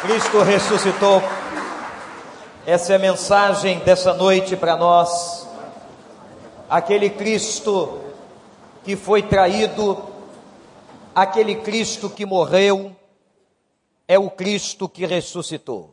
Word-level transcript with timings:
Cristo 0.00 0.42
ressuscitou. 0.42 1.20
Essa 2.64 2.92
é 2.92 2.96
a 2.96 3.00
mensagem 3.00 3.80
dessa 3.80 4.14
noite 4.14 4.56
para 4.56 4.76
nós. 4.76 5.44
Aquele 6.70 7.10
Cristo 7.10 8.00
que 8.84 8.94
foi 8.94 9.22
traído, 9.22 10.00
aquele 11.12 11.56
Cristo 11.56 12.08
que 12.08 12.24
morreu, 12.24 12.94
é 14.06 14.16
o 14.16 14.30
Cristo 14.30 14.88
que 14.88 15.04
ressuscitou. 15.04 15.92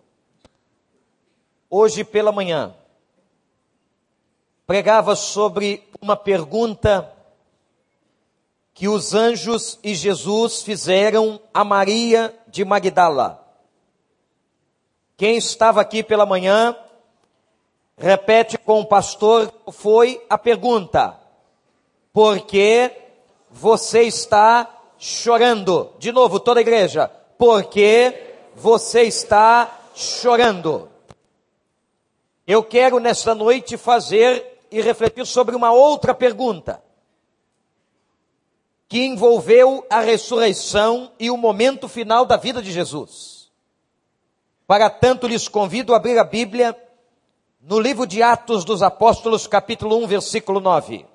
Hoje 1.68 2.04
pela 2.04 2.32
manhã, 2.32 2.76
pregava 4.68 5.16
sobre 5.16 5.90
uma 6.00 6.16
pergunta 6.16 7.12
que 8.72 8.88
os 8.88 9.16
anjos 9.16 9.80
e 9.84 9.96
Jesus 9.96 10.62
fizeram 10.62 11.42
a 11.52 11.64
Maria 11.64 12.38
de 12.48 12.64
Magdala. 12.64 13.45
Quem 15.18 15.37
estava 15.37 15.82
aqui 15.82 16.04
pela 16.04 16.25
manhã, 16.25 16.75
repete 17.97 18.57
com 18.57 18.82
o 18.82 18.86
pastor, 18.86 19.54
foi 19.71 20.23
a 20.29 20.37
pergunta: 20.37 21.18
por 22.11 22.42
que 22.42 22.92
você 23.50 24.04
está 24.04 24.70
chorando? 24.97 25.93
De 25.97 26.11
novo, 26.11 26.39
toda 26.39 26.59
a 26.59 26.61
igreja, 26.61 27.07
por 27.37 27.65
que 27.65 28.14
você 28.56 29.04
está 29.04 29.79
chorando? 29.93 30.89
Eu 32.45 32.64
quero 32.64 33.00
nesta 33.00 33.34
noite 33.34 33.78
fazer 33.78 34.59
e 34.70 34.81
refletir 34.81 35.25
sobre 35.25 35.56
uma 35.56 35.72
outra 35.72 36.14
pergunta 36.14 36.84
que 38.88 39.03
envolveu 39.03 39.86
a 39.89 40.00
ressurreição 40.00 41.11
e 41.20 41.31
o 41.31 41.38
momento 41.38 41.88
final 41.88 42.25
da 42.25 42.38
vida 42.38 42.61
de 42.61 42.72
Jesus. 42.72 43.34
Para 44.67 44.89
tanto, 44.89 45.28
lhes 45.28 45.47
convido 45.47 45.94
a 45.94 45.97
abrir 45.97 46.17
a 46.17 46.23
Bíblia 46.23 46.75
no 47.62 47.80
livro 47.80 48.08
de 48.08 48.23
Atos 48.23 48.66
dos 48.66 48.81
Apóstolos, 48.81 49.45
capítulo 49.45 49.98
1, 50.03 50.08
versículo 50.08 50.59
9. 50.59 51.06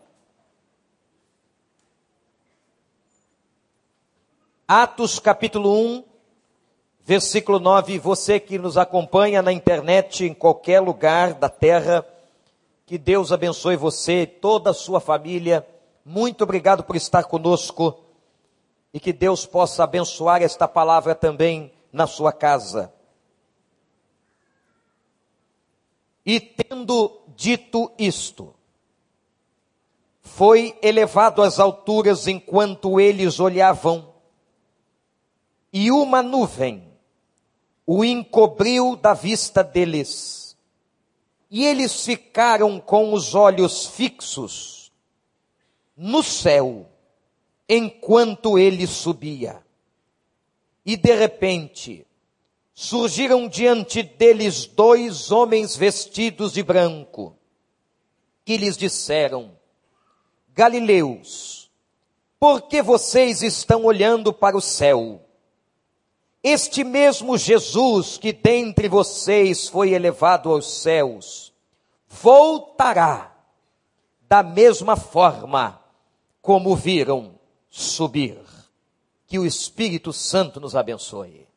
Atos, 4.68 5.18
capítulo 5.18 5.74
1, 5.74 6.04
versículo 7.04 7.58
9. 7.58 7.98
Você 7.98 8.38
que 8.38 8.56
nos 8.56 8.76
acompanha 8.76 9.42
na 9.42 9.52
internet, 9.52 10.24
em 10.24 10.32
qualquer 10.32 10.80
lugar 10.80 11.34
da 11.34 11.48
terra, 11.48 12.06
que 12.86 12.96
Deus 12.96 13.32
abençoe 13.32 13.74
você, 13.74 14.26
toda 14.26 14.70
a 14.70 14.74
sua 14.74 15.00
família 15.00 15.66
muito 16.04 16.42
obrigado 16.44 16.82
por 16.82 16.96
estar 16.96 17.24
conosco 17.24 18.00
e 18.92 18.98
que 18.98 19.12
Deus 19.12 19.44
possa 19.44 19.84
abençoar 19.84 20.42
esta 20.42 20.66
palavra 20.66 21.14
também 21.14 21.72
na 21.92 22.06
sua 22.06 22.32
casa. 22.32 22.92
E 26.24 26.38
tendo 26.40 27.22
dito 27.36 27.90
isto, 27.98 28.54
foi 30.20 30.78
elevado 30.82 31.42
às 31.42 31.58
alturas 31.58 32.26
enquanto 32.26 33.00
eles 33.00 33.40
olhavam, 33.40 34.14
e 35.72 35.90
uma 35.90 36.22
nuvem 36.22 36.90
o 37.92 38.04
encobriu 38.04 38.94
da 38.94 39.14
vista 39.14 39.64
deles. 39.64 40.56
E 41.50 41.64
eles 41.64 42.04
ficaram 42.04 42.78
com 42.78 43.12
os 43.12 43.34
olhos 43.34 43.86
fixos 43.86 44.92
no 45.96 46.22
céu 46.22 46.88
enquanto 47.68 48.56
ele 48.56 48.86
subia. 48.86 49.60
E 50.86 50.96
de 50.96 51.14
repente, 51.14 52.06
surgiram 52.80 53.46
diante 53.46 54.02
deles 54.02 54.64
dois 54.64 55.30
homens 55.30 55.76
vestidos 55.76 56.54
de 56.54 56.62
branco, 56.62 57.36
que 58.42 58.56
lhes 58.56 58.74
disseram: 58.74 59.52
Galileus, 60.54 61.70
por 62.38 62.62
que 62.62 62.80
vocês 62.80 63.42
estão 63.42 63.84
olhando 63.84 64.32
para 64.32 64.56
o 64.56 64.62
céu? 64.62 65.20
Este 66.42 66.82
mesmo 66.82 67.36
Jesus 67.36 68.16
que 68.16 68.32
dentre 68.32 68.88
vocês 68.88 69.68
foi 69.68 69.90
elevado 69.90 70.50
aos 70.50 70.80
céus, 70.80 71.52
voltará 72.08 73.36
da 74.22 74.42
mesma 74.42 74.96
forma 74.96 75.78
como 76.40 76.74
viram 76.74 77.38
subir. 77.68 78.40
Que 79.26 79.38
o 79.38 79.44
Espírito 79.44 80.14
Santo 80.14 80.58
nos 80.58 80.74
abençoe. 80.74 81.49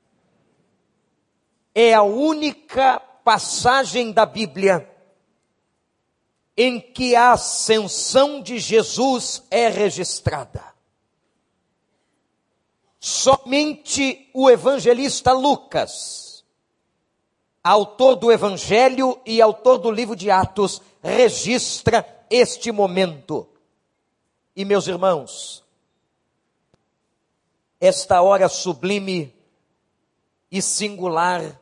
É 1.73 1.93
a 1.93 2.03
única 2.03 2.99
passagem 2.99 4.11
da 4.11 4.25
Bíblia 4.25 4.89
em 6.55 6.79
que 6.79 7.15
a 7.15 7.31
ascensão 7.31 8.41
de 8.41 8.59
Jesus 8.59 9.43
é 9.49 9.69
registrada. 9.69 10.73
Somente 12.99 14.29
o 14.33 14.49
evangelista 14.49 15.33
Lucas, 15.33 16.45
autor 17.63 18.15
do 18.15 18.31
Evangelho 18.31 19.19
e 19.25 19.41
autor 19.41 19.77
do 19.77 19.91
livro 19.91 20.15
de 20.15 20.29
Atos, 20.29 20.81
registra 21.01 22.05
este 22.29 22.71
momento 22.71 23.47
e 24.55 24.63
meus 24.63 24.87
irmãos, 24.87 25.63
esta 27.79 28.21
hora 28.21 28.47
sublime 28.47 29.35
e 30.51 30.61
singular 30.61 31.59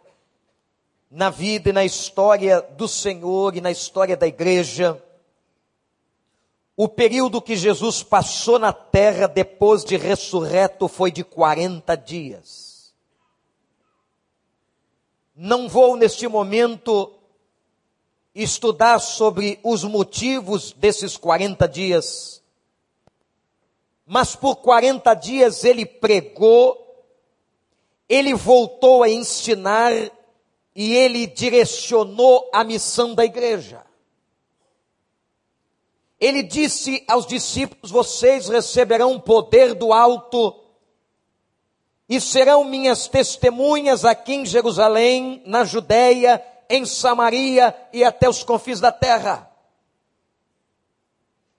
na 1.12 1.30
vida 1.30 1.70
e 1.70 1.74
na 1.74 1.84
história 1.84 2.62
do 2.62 2.88
Senhor 2.88 3.56
e 3.56 3.62
na 3.62 3.70
história 3.70 4.18
da 4.18 4.26
igreja, 4.26 5.04
o 6.76 6.88
período 6.88 7.42
que 7.42 7.56
Jesus 7.56 8.02
passou 8.02 8.58
na 8.58 8.72
terra 8.72 9.28
depois 9.28 9.84
de 9.84 9.98
ressurreto 9.98 10.88
foi 10.88 11.12
de 11.12 11.24
40 11.24 11.96
dias. 11.98 12.96
Não 15.36 15.68
vou 15.68 15.98
neste 15.98 16.28
momento 16.28 17.14
estudar 18.34 19.00
sobre 19.00 19.60
os 19.62 19.84
motivos 19.84 20.72
desses 20.72 21.18
40 21.18 21.68
dias 21.68 22.42
mas 24.14 24.36
por 24.36 24.58
40 24.58 25.14
dias 25.14 25.64
ele 25.64 25.86
pregou, 25.86 27.02
ele 28.10 28.34
voltou 28.34 29.04
a 29.04 29.10
ensinar 29.10 29.94
e 30.76 30.96
ele 30.96 31.28
direcionou 31.28 32.50
a 32.54 32.64
missão 32.64 33.14
da 33.14 33.26
igreja. 33.26 33.84
Ele 36.20 36.44
disse 36.44 37.04
aos 37.08 37.26
discípulos: 37.26 37.92
Vocês 37.92 38.48
receberão 38.48 39.20
poder 39.20 39.74
do 39.74 39.92
alto 39.92 40.56
e 42.08 42.20
serão 42.22 42.64
minhas 42.64 43.08
testemunhas 43.08 44.06
aqui 44.06 44.34
em 44.34 44.46
Jerusalém, 44.46 45.42
na 45.46 45.64
Judéia, 45.64 46.44
em 46.70 46.86
Samaria 46.86 47.76
e 47.92 48.04
até 48.04 48.30
os 48.30 48.44
confins 48.44 48.80
da 48.80 48.92
terra. 48.92 49.50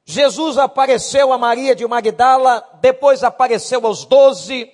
Jesus 0.04 0.58
apareceu 0.58 1.32
a 1.32 1.38
Maria 1.38 1.74
de 1.74 1.86
Magdala, 1.86 2.68
depois 2.80 3.22
apareceu 3.22 3.86
aos 3.86 4.04
doze, 4.04 4.70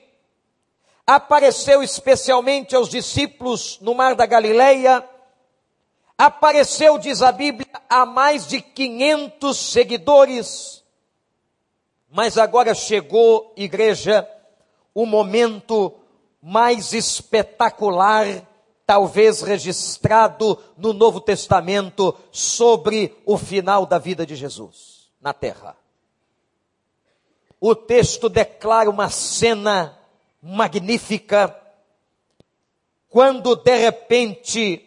apareceu 1.08 1.82
especialmente 1.82 2.76
aos 2.76 2.90
discípulos 2.90 3.78
no 3.80 3.94
Mar 3.94 4.14
da 4.14 4.26
Galileia, 4.26 5.02
apareceu, 6.18 6.98
diz 6.98 7.22
a 7.22 7.32
Bíblia, 7.32 7.66
a 7.88 8.04
mais 8.04 8.46
de 8.46 8.60
500 8.60 9.56
seguidores. 9.56 10.84
Mas 12.10 12.36
agora 12.36 12.74
chegou, 12.74 13.54
igreja, 13.56 14.28
o 14.94 15.06
momento 15.06 15.94
mais 16.42 16.92
espetacular, 16.92 18.26
talvez 18.84 19.40
registrado 19.40 20.62
no 20.76 20.92
Novo 20.92 21.22
Testamento, 21.22 22.14
sobre 22.30 23.16
o 23.24 23.38
final 23.38 23.86
da 23.86 23.96
vida 23.96 24.26
de 24.26 24.36
Jesus 24.36 25.08
na 25.22 25.32
terra. 25.32 25.74
O 27.58 27.74
texto 27.74 28.28
declara 28.28 28.90
uma 28.90 29.08
cena 29.08 29.97
magnífica, 30.42 31.54
quando 33.08 33.56
de 33.56 33.76
repente 33.76 34.84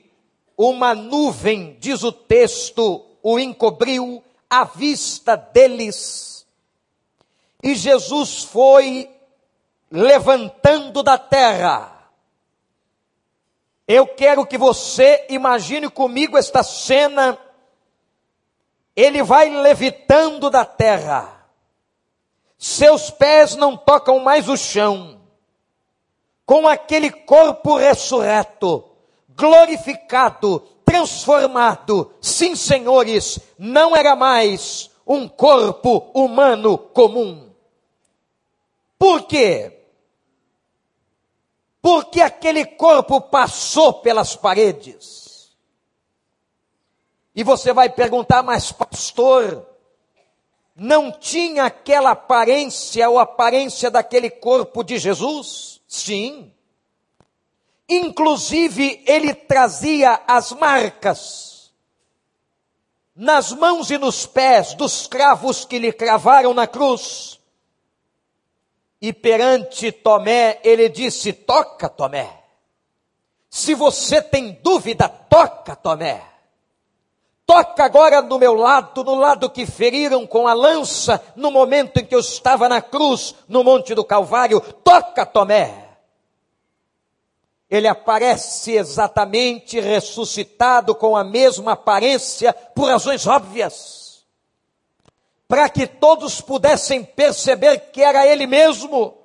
uma 0.58 0.94
nuvem, 0.94 1.78
diz 1.80 2.04
o 2.04 2.12
texto, 2.12 3.06
o 3.24 3.40
encobriu 3.40 4.24
à 4.50 4.64
vista 4.64 5.36
deles, 5.36 6.46
e 7.64 7.76
Jesus 7.76 8.44
foi 8.44 9.10
levantando 9.92 11.04
da 11.04 11.18
terra. 11.18 12.10
Eu 13.88 14.08
quero 14.08 14.46
que 14.46 14.58
você 14.58 15.28
imagine 15.30 15.90
comigo 15.90 16.38
esta 16.38 16.64
cena. 16.64 17.38
Ele 18.96 19.22
vai 19.22 19.50
levitando 19.50 20.50
da 20.50 20.66
terra, 20.66 21.46
seus 22.58 23.10
pés 23.10 23.56
não 23.56 23.78
tocam 23.78 24.20
mais 24.20 24.50
o 24.50 24.58
chão, 24.58 25.21
com 26.52 26.68
aquele 26.68 27.10
corpo 27.10 27.78
ressurreto, 27.78 28.84
glorificado, 29.30 30.60
transformado. 30.84 32.14
Sim, 32.20 32.58
senhores, 32.58 33.40
não 33.58 33.96
era 33.96 34.18
mais 34.18 34.92
um 35.08 35.30
corpo 35.30 36.12
humano 36.14 36.78
comum. 36.78 37.54
Por 39.00 39.24
quê? 39.28 39.80
Porque 41.82 42.20
aquele 42.20 42.66
corpo 42.66 43.22
passou 43.22 43.94
pelas 44.02 44.36
paredes. 44.36 45.56
E 47.34 47.46
você 47.46 47.72
vai 47.72 47.88
perguntar, 47.90 48.44
mas 48.44 48.74
pastor, 48.74 49.66
não 50.76 51.14
tinha 51.14 51.64
aquela 51.64 52.12
aparência 52.12 53.10
ou 53.10 53.20
aparência 53.20 53.90
daquele 53.90 54.30
corpo 54.30 54.84
de 54.84 55.00
Jesus? 55.00 55.81
Sim. 55.92 56.54
Inclusive, 57.90 59.04
ele 59.06 59.34
trazia 59.34 60.22
as 60.26 60.54
marcas 60.54 61.74
nas 63.14 63.52
mãos 63.52 63.92
e 63.92 63.98
nos 63.98 64.26
pés 64.26 64.74
dos 64.74 65.06
cravos 65.06 65.66
que 65.66 65.78
lhe 65.78 65.92
cravaram 65.92 66.54
na 66.54 66.66
cruz. 66.66 67.42
E 69.02 69.12
perante 69.12 69.92
Tomé, 69.92 70.62
ele 70.64 70.88
disse: 70.88 71.34
Toca, 71.34 71.90
Tomé. 71.90 72.42
Se 73.50 73.76
você 73.76 74.22
tem 74.22 74.54
dúvida, 74.64 75.10
toca, 75.10 75.76
Tomé. 75.76 76.32
Toca 77.46 77.84
agora 77.84 78.22
no 78.22 78.40
meu 78.40 78.54
lado, 78.54 79.04
no 79.04 79.14
lado 79.14 79.50
que 79.50 79.66
feriram 79.66 80.26
com 80.26 80.48
a 80.48 80.54
lança, 80.54 81.22
no 81.36 81.52
momento 81.52 81.98
em 81.98 82.06
que 82.06 82.16
eu 82.16 82.22
estava 82.22 82.70
na 82.70 82.82
cruz, 82.82 83.36
no 83.46 83.62
Monte 83.62 83.94
do 83.94 84.06
Calvário. 84.06 84.62
Toca, 84.62 85.26
Tomé. 85.26 85.81
Ele 87.72 87.88
aparece 87.88 88.74
exatamente 88.74 89.80
ressuscitado 89.80 90.94
com 90.94 91.18
a 91.18 91.24
mesma 91.24 91.72
aparência, 91.72 92.54
por 92.54 92.90
razões 92.90 93.26
óbvias 93.26 94.02
para 95.52 95.68
que 95.68 95.86
todos 95.86 96.40
pudessem 96.40 97.04
perceber 97.04 97.92
que 97.92 98.02
era 98.02 98.26
Ele 98.26 98.48
mesmo. 98.48 99.18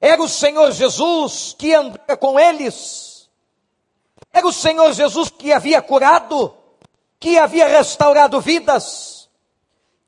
Era 0.00 0.22
o 0.22 0.26
Senhor 0.26 0.72
Jesus 0.72 1.54
que 1.58 1.74
andava 1.74 2.16
com 2.16 2.40
eles. 2.40 3.28
Era 4.32 4.46
o 4.46 4.52
Senhor 4.52 4.90
Jesus 4.94 5.28
que 5.28 5.52
havia 5.52 5.82
curado, 5.82 6.56
que 7.18 7.36
havia 7.36 7.68
restaurado 7.68 8.40
vidas, 8.40 9.28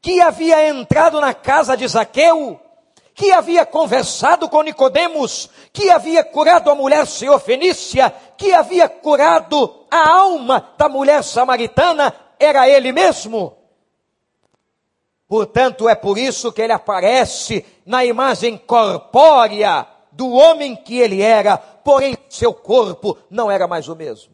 que 0.00 0.18
havia 0.18 0.66
entrado 0.66 1.20
na 1.20 1.34
casa 1.34 1.76
de 1.76 1.86
Zaqueu, 1.86 2.58
que 3.14 3.32
havia 3.32 3.66
conversado 3.66 4.48
com 4.48 4.62
Nicodemos, 4.62 5.50
que 5.72 5.90
havia 5.90 6.24
curado 6.24 6.70
a 6.70 6.74
mulher 6.74 7.06
Fenícia, 7.44 8.10
que 8.36 8.52
havia 8.52 8.88
curado 8.88 9.86
a 9.90 10.08
alma 10.08 10.72
da 10.78 10.88
mulher 10.88 11.22
samaritana, 11.22 12.14
era 12.38 12.68
ele 12.68 12.92
mesmo. 12.92 13.56
Portanto, 15.28 15.88
é 15.88 15.94
por 15.94 16.18
isso 16.18 16.52
que 16.52 16.60
ele 16.60 16.72
aparece 16.72 17.64
na 17.86 18.04
imagem 18.04 18.58
corpórea 18.58 19.86
do 20.10 20.30
homem 20.30 20.76
que 20.76 20.98
ele 20.98 21.22
era, 21.22 21.56
porém 21.56 22.16
seu 22.28 22.52
corpo 22.52 23.16
não 23.30 23.50
era 23.50 23.66
mais 23.66 23.88
o 23.88 23.96
mesmo. 23.96 24.32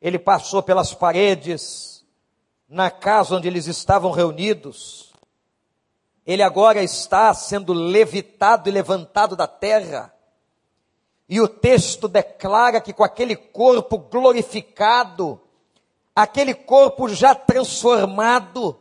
Ele 0.00 0.18
passou 0.18 0.62
pelas 0.62 0.94
paredes, 0.94 2.04
na 2.68 2.88
casa 2.90 3.34
onde 3.34 3.48
eles 3.48 3.66
estavam 3.66 4.12
reunidos. 4.12 5.09
Ele 6.26 6.42
agora 6.42 6.82
está 6.82 7.32
sendo 7.34 7.72
levitado 7.72 8.68
e 8.68 8.72
levantado 8.72 9.34
da 9.34 9.46
terra. 9.46 10.12
E 11.28 11.40
o 11.40 11.48
texto 11.48 12.08
declara 12.08 12.80
que 12.80 12.92
com 12.92 13.04
aquele 13.04 13.36
corpo 13.36 13.98
glorificado, 13.98 15.40
aquele 16.14 16.54
corpo 16.54 17.08
já 17.08 17.34
transformado, 17.34 18.78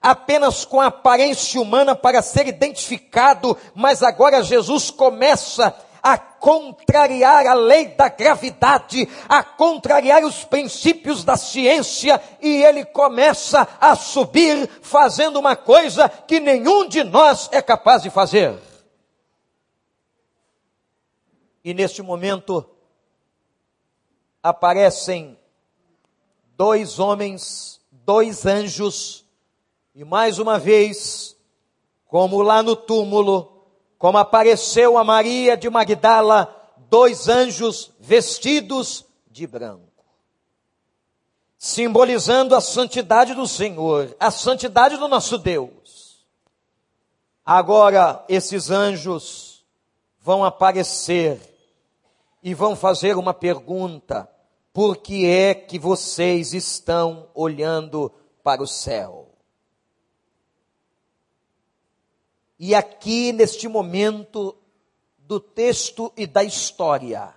apenas 0.00 0.64
com 0.64 0.80
aparência 0.80 1.60
humana 1.60 1.94
para 1.94 2.22
ser 2.22 2.46
identificado, 2.46 3.56
mas 3.74 4.02
agora 4.02 4.42
Jesus 4.42 4.90
começa 4.90 5.66
a 5.68 5.74
contrariar 6.40 7.46
a 7.46 7.54
lei 7.54 7.88
da 7.88 8.08
gravidade, 8.08 9.08
a 9.28 9.42
contrariar 9.42 10.24
os 10.24 10.44
princípios 10.44 11.22
da 11.22 11.36
ciência, 11.36 12.20
e 12.40 12.62
ele 12.62 12.84
começa 12.84 13.68
a 13.80 13.94
subir 13.94 14.68
fazendo 14.82 15.38
uma 15.38 15.54
coisa 15.54 16.08
que 16.08 16.40
nenhum 16.40 16.88
de 16.88 17.04
nós 17.04 17.48
é 17.52 17.60
capaz 17.60 18.02
de 18.02 18.10
fazer. 18.10 18.58
E 21.62 21.74
neste 21.74 22.00
momento 22.00 22.64
aparecem 24.42 25.38
dois 26.56 26.98
homens, 26.98 27.80
dois 27.90 28.46
anjos, 28.46 29.26
e 29.94 30.04
mais 30.04 30.38
uma 30.38 30.58
vez, 30.58 31.36
como 32.06 32.40
lá 32.40 32.62
no 32.62 32.74
túmulo, 32.74 33.59
como 34.00 34.16
apareceu 34.16 34.96
a 34.96 35.04
Maria 35.04 35.58
de 35.58 35.68
Magdala, 35.68 36.48
dois 36.88 37.28
anjos 37.28 37.92
vestidos 38.00 39.04
de 39.30 39.46
branco, 39.46 40.02
simbolizando 41.58 42.56
a 42.56 42.62
santidade 42.62 43.34
do 43.34 43.46
Senhor, 43.46 44.16
a 44.18 44.30
santidade 44.30 44.96
do 44.96 45.06
nosso 45.06 45.36
Deus. 45.36 46.24
Agora, 47.44 48.24
esses 48.26 48.70
anjos 48.70 49.66
vão 50.18 50.46
aparecer 50.46 51.38
e 52.42 52.54
vão 52.54 52.74
fazer 52.74 53.18
uma 53.18 53.34
pergunta: 53.34 54.26
por 54.72 54.96
que 54.96 55.26
é 55.26 55.52
que 55.52 55.78
vocês 55.78 56.54
estão 56.54 57.28
olhando 57.34 58.10
para 58.42 58.62
o 58.62 58.66
céu? 58.66 59.29
E 62.62 62.74
aqui, 62.74 63.32
neste 63.32 63.66
momento 63.66 64.54
do 65.16 65.40
texto 65.40 66.12
e 66.14 66.26
da 66.26 66.44
história, 66.44 67.34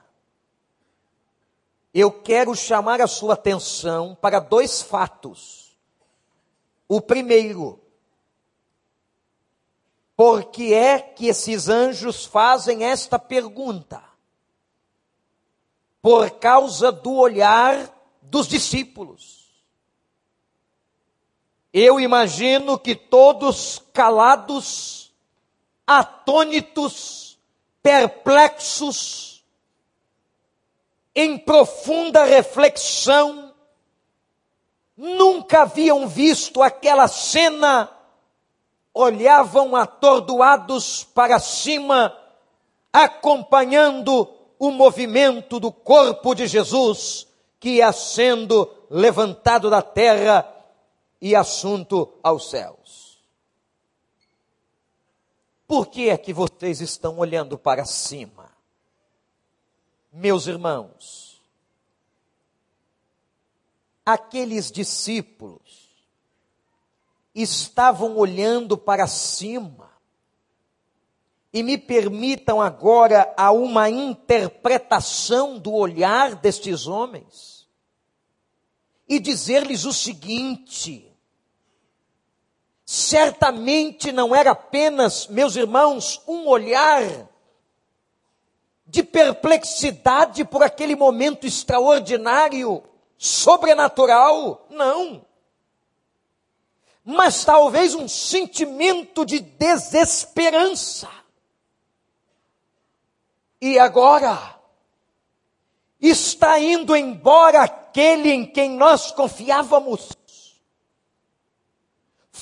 eu 1.93 2.11
quero 2.11 2.53
chamar 2.53 2.99
a 2.99 3.07
sua 3.07 3.35
atenção 3.35 4.17
para 4.19 4.41
dois 4.41 4.81
fatos. 4.81 5.77
O 6.89 6.99
primeiro, 6.99 7.79
por 10.13 10.51
que 10.51 10.73
é 10.73 10.99
que 10.99 11.27
esses 11.27 11.69
anjos 11.69 12.25
fazem 12.25 12.83
esta 12.83 13.17
pergunta? 13.17 14.03
Por 16.01 16.31
causa 16.31 16.92
do 16.92 17.13
olhar 17.13 17.89
dos 18.21 18.45
discípulos. 18.45 19.44
Eu 21.71 21.99
imagino 21.99 22.77
que 22.77 22.94
todos 22.94 23.81
calados, 23.92 25.03
atônitos, 25.85 27.37
perplexos, 27.81 29.44
em 31.16 31.37
profunda 31.37 32.23
reflexão, 32.23 33.54
nunca 34.97 35.61
haviam 35.61 36.07
visto 36.07 36.61
aquela 36.61 37.07
cena, 37.07 37.90
olhavam 38.94 39.75
atordoados 39.75 41.04
para 41.04 41.40
cima, 41.40 42.18
acompanhando 42.92 44.28
o 44.57 44.71
movimento 44.71 45.59
do 45.59 45.71
corpo 45.71 46.33
de 46.33 46.47
Jesus, 46.47 47.28
que 47.59 47.78
ia 47.78 47.92
sendo 47.92 48.69
levantado 48.90 49.69
da 49.69 49.81
terra 49.81 50.47
e 51.21 51.35
assunto 51.35 52.09
aos 52.21 52.49
céus. 52.49 53.03
Por 55.73 55.87
que 55.87 56.07
é 56.07 56.18
que 56.19 56.31
vocês 56.31 56.81
estão 56.81 57.18
olhando 57.18 57.57
para 57.57 57.83
cima? 57.83 58.56
Meus 60.11 60.45
irmãos, 60.45 61.42
aqueles 64.06 64.71
discípulos 64.71 65.89
estavam 67.33 68.15
olhando 68.18 68.77
para 68.77 69.07
cima. 69.07 69.89
E 71.51 71.63
me 71.63 71.75
permitam 71.75 72.61
agora 72.61 73.33
a 73.35 73.51
uma 73.51 73.89
interpretação 73.89 75.57
do 75.57 75.73
olhar 75.73 76.35
destes 76.35 76.85
homens 76.85 77.68
e 79.09 79.19
dizer-lhes 79.19 79.85
o 79.85 79.92
seguinte: 79.92 81.12
certamente 82.94 84.12
não 84.12 84.35
era 84.35 84.52
apenas, 84.52 85.26
meus 85.26 85.56
irmãos, 85.56 86.21
um 86.28 86.47
olhar 86.47 87.02
de 88.85 89.02
perplexidade 89.02 90.45
por 90.45 90.62
aquele 90.62 90.95
momento 90.95 91.47
extraordinário, 91.47 92.83
sobrenatural, 93.18 94.68
não. 94.69 95.26
Mas 97.04 97.44
talvez 97.44 97.95
um 97.95 98.07
sentimento 98.07 99.26
de 99.26 99.40
desesperança. 99.40 101.09
E 103.59 103.80
agora? 103.80 104.56
Está 106.00 106.59
indo 106.59 106.95
embora 106.95 107.64
aquele 107.64 108.30
em 108.30 108.45
quem 108.45 108.69
nós 108.69 109.09
confiávamos. 109.09 110.09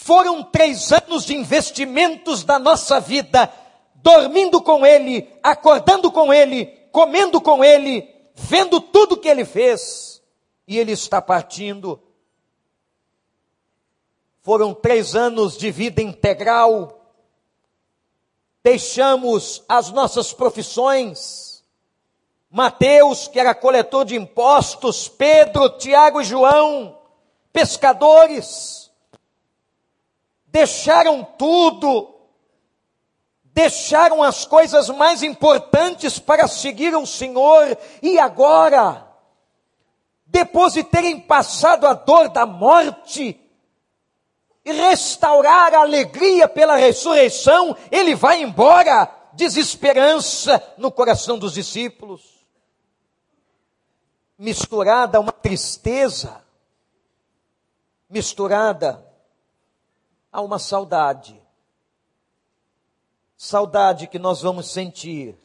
Foram 0.04 0.42
três 0.42 0.92
anos 0.92 1.26
de 1.26 1.36
investimentos 1.36 2.44
da 2.44 2.58
nossa 2.58 3.00
vida, 3.00 3.54
dormindo 3.94 4.60
com 4.60 4.84
Ele, 4.84 5.32
acordando 5.44 6.12
com 6.12 6.34
Ele, 6.34 6.66
comendo 6.92 7.40
com 7.40 7.64
Ele, 7.64 8.10
vendo 8.34 8.82
tudo 8.82 9.16
que 9.16 9.28
Ele 9.28 9.46
fez, 9.46 10.20
e 10.68 10.80
Ele 10.80 10.92
está 10.92 11.22
partindo. 11.22 12.02
Foram 14.42 14.74
três 14.74 15.16
anos 15.16 15.56
de 15.56 15.70
vida 15.70 16.02
integral, 16.02 17.06
deixamos 18.64 19.64
as 19.70 19.92
nossas 19.92 20.34
profissões. 20.34 21.64
Mateus, 22.50 23.28
que 23.28 23.40
era 23.40 23.54
coletor 23.54 24.04
de 24.04 24.16
impostos, 24.16 25.08
Pedro, 25.08 25.70
Tiago 25.78 26.22
e 26.22 26.26
João, 26.26 26.98
pescadores, 27.54 28.81
deixaram 30.52 31.24
tudo, 31.24 32.14
deixaram 33.46 34.22
as 34.22 34.46
coisas 34.46 34.90
mais 34.90 35.24
importantes 35.24 36.20
para 36.20 36.48
seguir 36.48 36.94
o 36.96 37.06
Senhor, 37.06 37.78
e 38.02 38.20
agora, 38.20 39.08
depois 40.26 40.74
de 40.74 40.84
terem 40.84 41.20
passado 41.20 41.88
a 41.88 41.94
dor 41.94 42.30
da 42.30 42.46
morte, 42.46 43.40
e 44.64 44.72
restaurar 44.72 45.74
a 45.74 45.80
alegria 45.80 46.48
pela 46.48 46.76
ressurreição, 46.76 47.76
ele 47.90 48.14
vai 48.14 48.44
embora, 48.44 49.10
desesperança 49.34 50.62
no 50.78 50.92
coração 50.92 51.40
dos 51.40 51.54
discípulos, 51.54 52.46
misturada 54.38 55.18
a 55.18 55.22
uma 55.22 55.32
tristeza, 55.32 56.44
misturada 58.10 59.11
a 60.32 60.42
uma 60.42 60.60
saudade. 60.60 61.42
Saudade 63.36 64.08
que 64.08 64.20
nós 64.20 64.42
vamos 64.42 64.72
sentir 64.72 65.38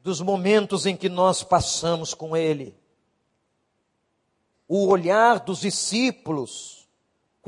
dos 0.00 0.20
momentos 0.20 0.86
em 0.86 0.96
que 0.96 1.08
nós 1.08 1.42
passamos 1.42 2.14
com 2.14 2.36
Ele. 2.36 2.76
O 4.66 4.88
olhar 4.88 5.40
dos 5.40 5.60
discípulos 5.60 6.78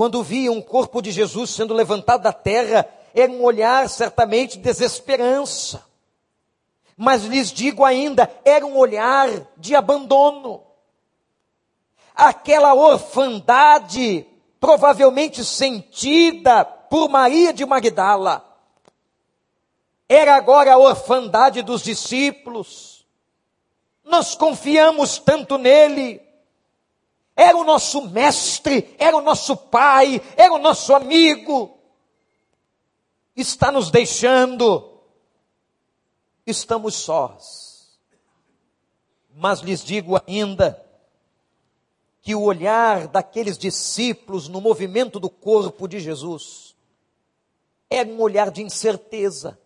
quando 0.00 0.22
viam 0.22 0.56
o 0.56 0.62
corpo 0.62 1.02
de 1.02 1.10
Jesus 1.10 1.50
sendo 1.50 1.74
levantado 1.74 2.22
da 2.22 2.32
terra, 2.32 2.88
era 3.14 3.30
um 3.30 3.42
olhar 3.42 3.86
certamente 3.86 4.56
de 4.56 4.64
desesperança. 4.64 5.84
Mas 6.96 7.24
lhes 7.24 7.52
digo 7.52 7.84
ainda, 7.84 8.30
era 8.42 8.64
um 8.64 8.78
olhar 8.78 9.28
de 9.58 9.74
abandono. 9.74 10.62
Aquela 12.14 12.72
orfandade, 12.72 14.26
provavelmente 14.60 15.42
sentida 15.42 16.64
por 16.64 17.08
Maria 17.08 17.52
de 17.52 17.64
Magdala, 17.64 18.46
era 20.06 20.36
agora 20.36 20.74
a 20.74 20.78
orfandade 20.78 21.62
dos 21.62 21.82
discípulos. 21.82 23.06
Nós 24.04 24.34
confiamos 24.34 25.18
tanto 25.18 25.56
nele, 25.56 26.20
era 27.34 27.56
o 27.56 27.64
nosso 27.64 28.08
mestre, 28.08 28.94
era 28.98 29.16
o 29.16 29.22
nosso 29.22 29.56
pai, 29.56 30.20
era 30.36 30.52
o 30.52 30.58
nosso 30.58 30.94
amigo. 30.94 31.78
Está 33.34 33.72
nos 33.72 33.90
deixando, 33.90 35.00
estamos 36.44 36.96
sós. 36.96 37.98
Mas 39.34 39.60
lhes 39.60 39.82
digo 39.82 40.20
ainda, 40.26 40.84
que 42.30 42.34
o 42.36 42.42
olhar 42.42 43.08
daqueles 43.08 43.58
discípulos 43.58 44.46
no 44.46 44.60
movimento 44.60 45.18
do 45.18 45.28
corpo 45.28 45.88
de 45.88 45.98
Jesus 45.98 46.76
era 47.90 48.08
um 48.08 48.20
olhar 48.20 48.52
de 48.52 48.62
incerteza, 48.62 49.58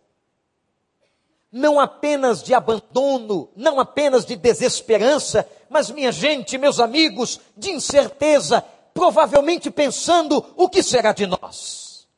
não 1.53 1.79
apenas 1.79 2.43
de 2.43 2.55
abandono, 2.55 3.51
não 3.55 3.79
apenas 3.79 4.25
de 4.25 4.35
desesperança, 4.35 5.47
mas 5.69 5.91
minha 5.91 6.11
gente, 6.11 6.57
meus 6.57 6.81
amigos, 6.81 7.39
de 7.55 7.71
incerteza, 7.71 8.65
provavelmente 8.95 9.71
pensando: 9.71 10.43
o 10.57 10.67
que 10.67 10.83
será 10.83 11.13
de 11.13 11.27
nós? 11.27 12.09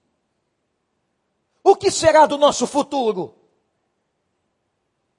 O 1.65 1.75
que 1.75 1.91
será 1.91 2.25
do 2.25 2.39
nosso 2.39 2.69
futuro? 2.69 3.35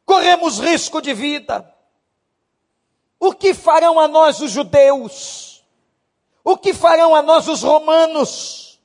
Corremos 0.06 0.58
risco 0.58 1.02
de 1.02 1.14
vida. 1.14 1.70
O 3.20 3.34
que 3.34 3.54
farão 3.54 4.00
a 4.00 4.08
nós 4.08 4.40
os 4.40 4.52
judeus? 4.52 5.66
O 6.44 6.58
que 6.58 6.74
farão 6.74 7.14
a 7.16 7.22
nós 7.22 7.48
os 7.48 7.64
romanos? 7.64 8.80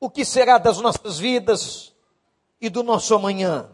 O 0.00 0.08
que 0.08 0.24
será 0.24 0.58
das 0.58 0.78
nossas 0.78 1.18
vidas? 1.18 1.88
e 2.60 2.68
do 2.68 2.82
nosso 2.82 3.14
amanhã. 3.14 3.68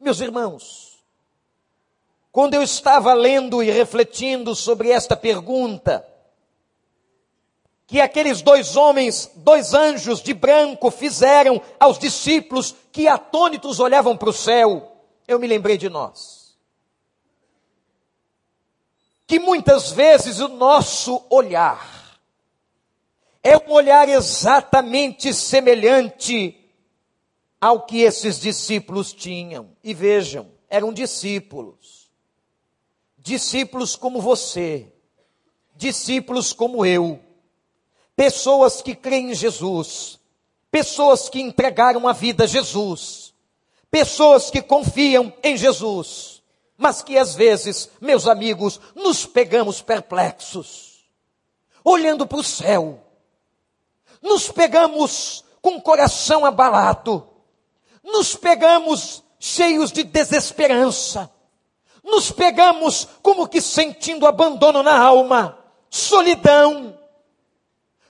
Meus 0.00 0.20
irmãos, 0.20 0.98
quando 2.32 2.54
eu 2.54 2.62
estava 2.62 3.12
lendo 3.14 3.62
e 3.62 3.70
refletindo 3.70 4.54
sobre 4.54 4.90
esta 4.90 5.16
pergunta, 5.16 6.06
que 7.86 8.00
aqueles 8.00 8.42
dois 8.42 8.76
homens, 8.76 9.30
dois 9.34 9.74
anjos 9.74 10.22
de 10.22 10.34
branco 10.34 10.90
fizeram 10.90 11.60
aos 11.80 11.98
discípulos 11.98 12.74
que 12.92 13.08
atônitos 13.08 13.80
olhavam 13.80 14.16
para 14.16 14.28
o 14.30 14.32
céu, 14.32 14.97
eu 15.28 15.38
me 15.38 15.46
lembrei 15.46 15.76
de 15.76 15.90
nós. 15.90 16.56
Que 19.26 19.38
muitas 19.38 19.92
vezes 19.92 20.40
o 20.40 20.48
nosso 20.48 21.22
olhar 21.28 22.18
é 23.42 23.56
um 23.58 23.70
olhar 23.72 24.08
exatamente 24.08 25.32
semelhante 25.34 26.58
ao 27.60 27.84
que 27.84 28.00
esses 28.00 28.40
discípulos 28.40 29.12
tinham. 29.12 29.76
E 29.84 29.92
vejam, 29.92 30.50
eram 30.68 30.92
discípulos. 30.92 32.10
Discípulos 33.18 33.94
como 33.94 34.22
você, 34.22 34.90
discípulos 35.76 36.54
como 36.54 36.86
eu, 36.86 37.20
pessoas 38.16 38.80
que 38.80 38.94
creem 38.94 39.32
em 39.32 39.34
Jesus, 39.34 40.18
pessoas 40.70 41.28
que 41.28 41.40
entregaram 41.40 42.08
a 42.08 42.12
vida 42.14 42.44
a 42.44 42.46
Jesus, 42.46 43.27
pessoas 43.90 44.50
que 44.50 44.62
confiam 44.62 45.32
em 45.42 45.56
Jesus, 45.56 46.42
mas 46.76 47.02
que 47.02 47.18
às 47.18 47.34
vezes, 47.34 47.90
meus 48.00 48.26
amigos, 48.26 48.80
nos 48.94 49.26
pegamos 49.26 49.82
perplexos, 49.82 51.04
olhando 51.84 52.26
para 52.26 52.38
o 52.38 52.44
céu, 52.44 53.00
nos 54.22 54.50
pegamos 54.50 55.44
com 55.60 55.76
o 55.76 55.82
coração 55.82 56.44
abalado, 56.44 57.26
nos 58.02 58.34
pegamos 58.34 59.22
cheios 59.38 59.92
de 59.92 60.02
desesperança, 60.02 61.30
nos 62.02 62.30
pegamos 62.30 63.08
como 63.22 63.46
que 63.46 63.60
sentindo 63.60 64.26
abandono 64.26 64.82
na 64.82 64.98
alma, 64.98 65.58
solidão, 65.90 66.98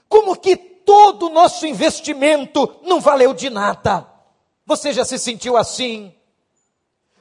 como 0.07 0.35
que 0.35 0.55
todo 0.55 1.27
o 1.27 1.29
nosso 1.29 1.67
investimento 1.67 2.79
não 2.83 2.99
valeu 2.99 3.33
de 3.33 3.49
nada. 3.49 4.08
Você 4.69 4.93
já 4.93 5.03
se 5.03 5.17
sentiu 5.17 5.57
assim? 5.57 6.13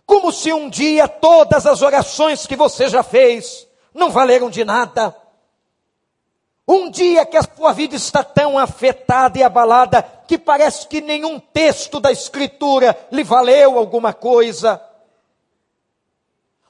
Como 0.05 0.31
se 0.31 0.53
um 0.53 0.69
dia 0.69 1.09
todas 1.09 1.65
as 1.65 1.81
orações 1.81 2.47
que 2.47 2.55
você 2.55 2.91
já 2.91 3.03
fez 3.03 3.67
não 3.95 4.11
valeram 4.11 4.51
de 4.51 4.67
nada? 4.67 5.17
Um 6.69 6.91
dia 6.91 7.25
que 7.25 7.39
a 7.39 7.43
sua 7.43 7.73
vida 7.73 7.97
está 7.97 8.23
tão 8.23 8.59
afetada 8.59 9.39
e 9.39 9.43
abalada 9.43 10.03
que 10.29 10.37
parece 10.37 10.87
que 10.89 11.01
nenhum 11.01 11.41
texto 11.41 11.99
da 11.99 12.13
Escritura 12.13 12.95
lhe 13.11 13.25
valeu 13.25 13.79
alguma 13.79 14.13
coisa. 14.13 14.79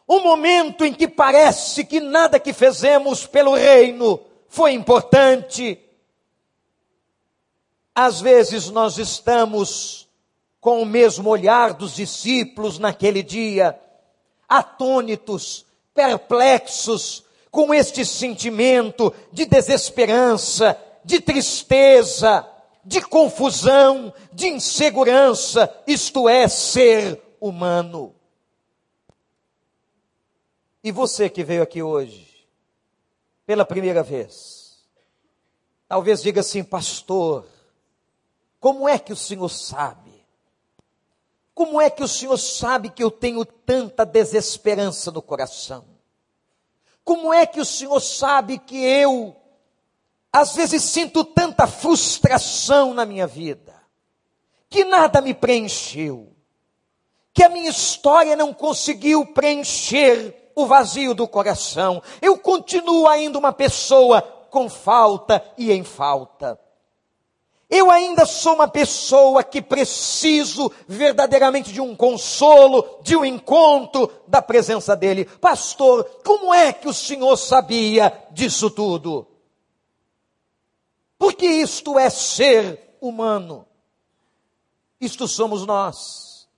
Um 0.09 0.21
momento 0.21 0.85
em 0.85 0.95
que 0.95 1.09
parece 1.09 1.85
que 1.85 1.99
nada 1.99 2.39
que 2.39 2.53
fizemos 2.53 3.27
pelo 3.27 3.57
reino 3.57 4.21
foi 4.47 4.75
importante. 4.75 5.77
Às 7.93 8.21
vezes 8.21 8.71
nós 8.71 8.97
estamos 8.97 10.08
com 10.61 10.83
o 10.83 10.87
mesmo 10.87 11.29
olhar 11.29 11.73
dos 11.73 11.95
discípulos 11.95 12.79
naquele 12.79 13.23
dia, 13.23 13.79
atônitos, 14.49 15.65
perplexos, 15.95 17.25
com 17.50 17.73
este 17.73 18.05
sentimento 18.05 19.12
de 19.33 19.45
desesperança, 19.47 20.79
de 21.05 21.21
tristeza, 21.21 22.47
de 22.85 23.00
confusão, 23.00 24.12
de 24.33 24.49
insegurança, 24.49 25.73
isto 25.87 26.29
é, 26.29 26.49
ser 26.49 27.21
humano. 27.41 28.15
E 30.83 30.93
você 30.93 31.29
que 31.29 31.45
veio 31.45 31.62
aqui 31.62 31.83
hoje, 31.83 32.47
pela 33.45 33.65
primeira 33.65 34.03
vez, 34.03 34.79
talvez 35.88 36.23
diga 36.23 36.41
assim, 36.41 36.62
pastor, 36.62 37.47
como 38.61 38.88
é 38.88 38.99
que 38.99 39.12
o 39.12 39.17
senhor 39.17 39.49
sabe? 39.49 40.18
Como 41.59 41.81
é 41.81 41.91
que 41.91 42.05
o 42.05 42.07
Senhor 42.07 42.37
sabe 42.37 42.88
que 42.88 43.03
eu 43.03 43.11
tenho 43.11 43.45
tanta 43.45 44.07
desesperança 44.07 45.11
no 45.11 45.21
coração? 45.21 45.85
Como 47.03 47.35
é 47.35 47.45
que 47.47 47.61
o 47.61 47.65
Senhor 47.65 47.99
sabe 47.99 48.61
que 48.61 48.77
eu, 48.77 49.35
às 50.33 50.55
vezes, 50.55 50.85
sinto 50.85 51.25
tanta 51.25 51.67
frustração 51.67 52.95
na 52.95 53.05
minha 53.05 53.27
vida? 53.27 53.75
Que 54.71 54.85
nada 54.85 55.21
me 55.21 55.35
preencheu? 55.35 56.33
Que 57.35 57.43
a 57.43 57.49
minha 57.49 57.71
história 57.71 58.37
não 58.37 58.55
conseguiu 58.55 59.27
preencher 59.27 60.53
o 60.55 60.65
vazio 60.65 61.12
do 61.12 61.27
coração? 61.27 62.00
Eu 62.23 62.38
continuo 62.38 63.09
ainda 63.09 63.37
uma 63.37 63.53
pessoa 63.53 64.23
com 64.23 64.69
falta 64.69 65.45
e 65.59 65.73
em 65.73 65.83
falta. 65.83 66.57
Eu 67.71 67.91
ainda 67.91 68.25
sou 68.25 68.55
uma 68.55 68.67
pessoa 68.69 69.45
que 69.45 69.61
preciso 69.61 70.73
verdadeiramente 70.87 71.71
de 71.71 71.83
um 71.83 71.95
consolo, 71.95 72.99
de 73.03 73.15
um 73.15 73.25
encontro 73.25 74.11
da 74.27 74.41
presença 74.41 74.97
dele. 74.97 75.27
Pastor, 75.27 76.05
como 76.25 76.55
é 76.55 76.73
que 76.73 76.89
o 76.89 76.95
senhor 76.95 77.37
sabia 77.37 78.11
disso 78.31 78.71
tudo? 78.71 79.27
Porque 81.19 81.47
isto 81.47 81.99
é 81.99 82.09
ser 82.09 82.97
humano. 83.03 83.67
Isto 84.99 85.29
somos 85.29 85.67
nós. 85.67 86.49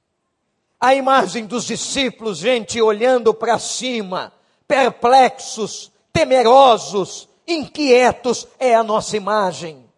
A 0.78 0.94
imagem 0.94 1.44
dos 1.44 1.64
discípulos, 1.64 2.38
gente 2.38 2.80
olhando 2.80 3.34
para 3.34 3.58
cima, 3.58 4.32
perplexos, 4.66 5.90
temerosos, 6.12 7.28
inquietos, 7.48 8.46
é 8.60 8.76
a 8.76 8.84
nossa 8.84 9.16
imagem 9.16 9.89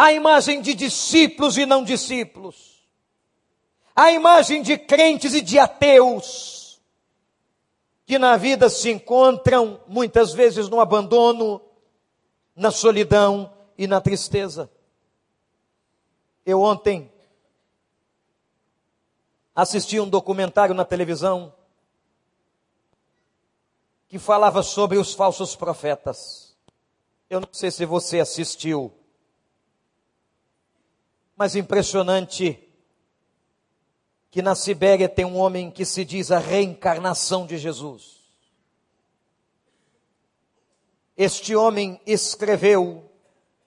a 0.00 0.14
imagem 0.14 0.62
de 0.62 0.72
discípulos 0.72 1.58
e 1.58 1.66
não 1.66 1.84
discípulos, 1.84 2.88
a 3.94 4.10
imagem 4.10 4.62
de 4.62 4.78
crentes 4.78 5.34
e 5.34 5.42
de 5.42 5.58
ateus, 5.58 6.80
que 8.06 8.18
na 8.18 8.38
vida 8.38 8.70
se 8.70 8.90
encontram 8.90 9.78
muitas 9.86 10.32
vezes 10.32 10.70
no 10.70 10.80
abandono, 10.80 11.60
na 12.56 12.70
solidão 12.70 13.52
e 13.76 13.86
na 13.86 14.00
tristeza. 14.00 14.70
Eu 16.46 16.62
ontem 16.62 17.12
assisti 19.54 20.00
um 20.00 20.08
documentário 20.08 20.74
na 20.74 20.86
televisão 20.86 21.52
que 24.08 24.18
falava 24.18 24.62
sobre 24.62 24.96
os 24.96 25.12
falsos 25.12 25.54
profetas. 25.54 26.56
Eu 27.28 27.40
não 27.40 27.48
sei 27.52 27.70
se 27.70 27.84
você 27.84 28.18
assistiu. 28.18 28.94
Mas 31.40 31.56
impressionante 31.56 32.68
que 34.30 34.42
na 34.42 34.54
Sibéria 34.54 35.08
tem 35.08 35.24
um 35.24 35.38
homem 35.38 35.70
que 35.70 35.86
se 35.86 36.04
diz 36.04 36.30
a 36.30 36.38
reencarnação 36.38 37.46
de 37.46 37.56
Jesus. 37.56 38.20
Este 41.16 41.56
homem 41.56 41.98
escreveu 42.04 43.10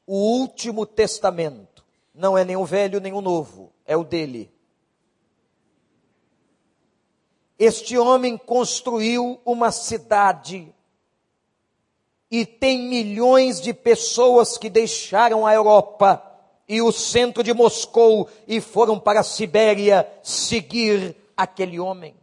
o 0.05 0.15
último 0.15 0.85
testamento. 0.85 1.83
Não 2.13 2.37
é 2.37 2.45
nem 2.45 2.55
o 2.55 2.63
velho 2.63 3.01
nem 3.01 3.11
o 3.11 3.21
novo, 3.21 3.73
é 3.87 3.97
o 3.97 4.03
dele. 4.03 4.53
Este 7.57 7.97
homem 7.97 8.37
construiu 8.37 9.41
uma 9.43 9.71
cidade 9.71 10.71
e 12.29 12.45
tem 12.45 12.87
milhões 12.87 13.59
de 13.59 13.73
pessoas 13.73 14.59
que 14.59 14.69
deixaram 14.69 15.43
a 15.43 15.55
Europa 15.55 16.32
e 16.67 16.81
o 16.81 16.91
centro 16.91 17.43
de 17.43 17.53
Moscou 17.53 18.29
e 18.47 18.61
foram 18.61 18.99
para 18.99 19.19
a 19.19 19.23
Sibéria 19.23 20.09
seguir 20.23 21.15
aquele 21.35 21.79
homem. 21.79 22.15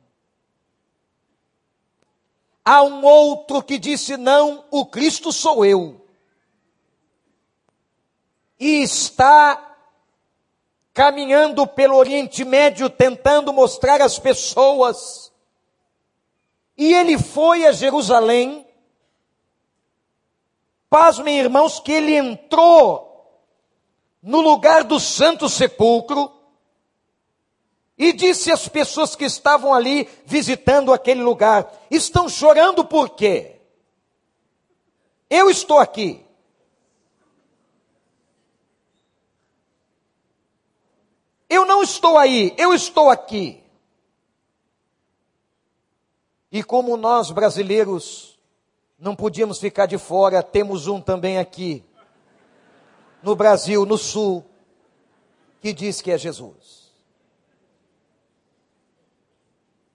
Há 2.64 2.82
um 2.82 3.04
outro 3.04 3.62
que 3.62 3.78
disse: 3.78 4.16
Não, 4.16 4.64
o 4.70 4.86
Cristo 4.86 5.32
sou 5.32 5.64
eu. 5.64 6.06
E 8.58 8.82
está 8.82 9.76
caminhando 10.92 11.66
pelo 11.66 11.96
Oriente 11.96 12.44
Médio 12.44 12.90
tentando 12.90 13.52
mostrar 13.52 14.02
às 14.02 14.18
pessoas. 14.18 15.32
E 16.76 16.92
ele 16.94 17.18
foi 17.18 17.66
a 17.66 17.72
Jerusalém. 17.72 18.66
Pasmem, 20.88 21.38
irmãos, 21.38 21.78
que 21.78 21.92
ele 21.92 22.14
entrou 22.14 23.09
no 24.22 24.40
lugar 24.40 24.84
do 24.84 25.00
santo 25.00 25.48
sepulcro 25.48 26.32
e 27.96 28.12
disse 28.12 28.50
às 28.50 28.68
pessoas 28.68 29.14
que 29.14 29.24
estavam 29.24 29.74
ali 29.74 30.08
visitando 30.24 30.92
aquele 30.92 31.22
lugar: 31.22 31.70
estão 31.90 32.28
chorando 32.28 32.84
por 32.84 33.10
quê? 33.10 33.60
Eu 35.28 35.50
estou 35.50 35.78
aqui. 35.78 36.24
Eu 41.48 41.66
não 41.66 41.82
estou 41.82 42.16
aí, 42.16 42.54
eu 42.56 42.72
estou 42.72 43.10
aqui. 43.10 43.62
E 46.52 46.62
como 46.62 46.96
nós 46.96 47.30
brasileiros 47.30 48.38
não 48.98 49.14
podíamos 49.14 49.58
ficar 49.58 49.86
de 49.86 49.98
fora, 49.98 50.42
temos 50.42 50.86
um 50.86 51.00
também 51.00 51.38
aqui 51.38 51.84
no 53.22 53.36
Brasil, 53.36 53.84
no 53.84 53.98
Sul, 53.98 54.44
que 55.60 55.72
diz 55.72 56.00
que 56.00 56.10
é 56.10 56.18
Jesus. 56.18 56.90